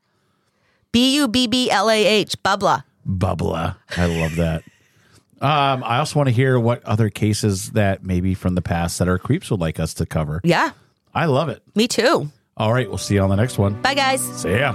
[0.96, 2.84] B U B B L A H, Bubla.
[3.06, 3.76] Bubbla.
[3.98, 4.62] I love that.
[5.42, 9.06] Um, I also want to hear what other cases that maybe from the past that
[9.06, 10.40] our creeps would like us to cover.
[10.42, 10.70] Yeah,
[11.14, 11.62] I love it.
[11.74, 12.30] me too.
[12.56, 13.74] All right, we'll see you on the next one.
[13.82, 14.22] Bye, guys.
[14.40, 14.74] See ya.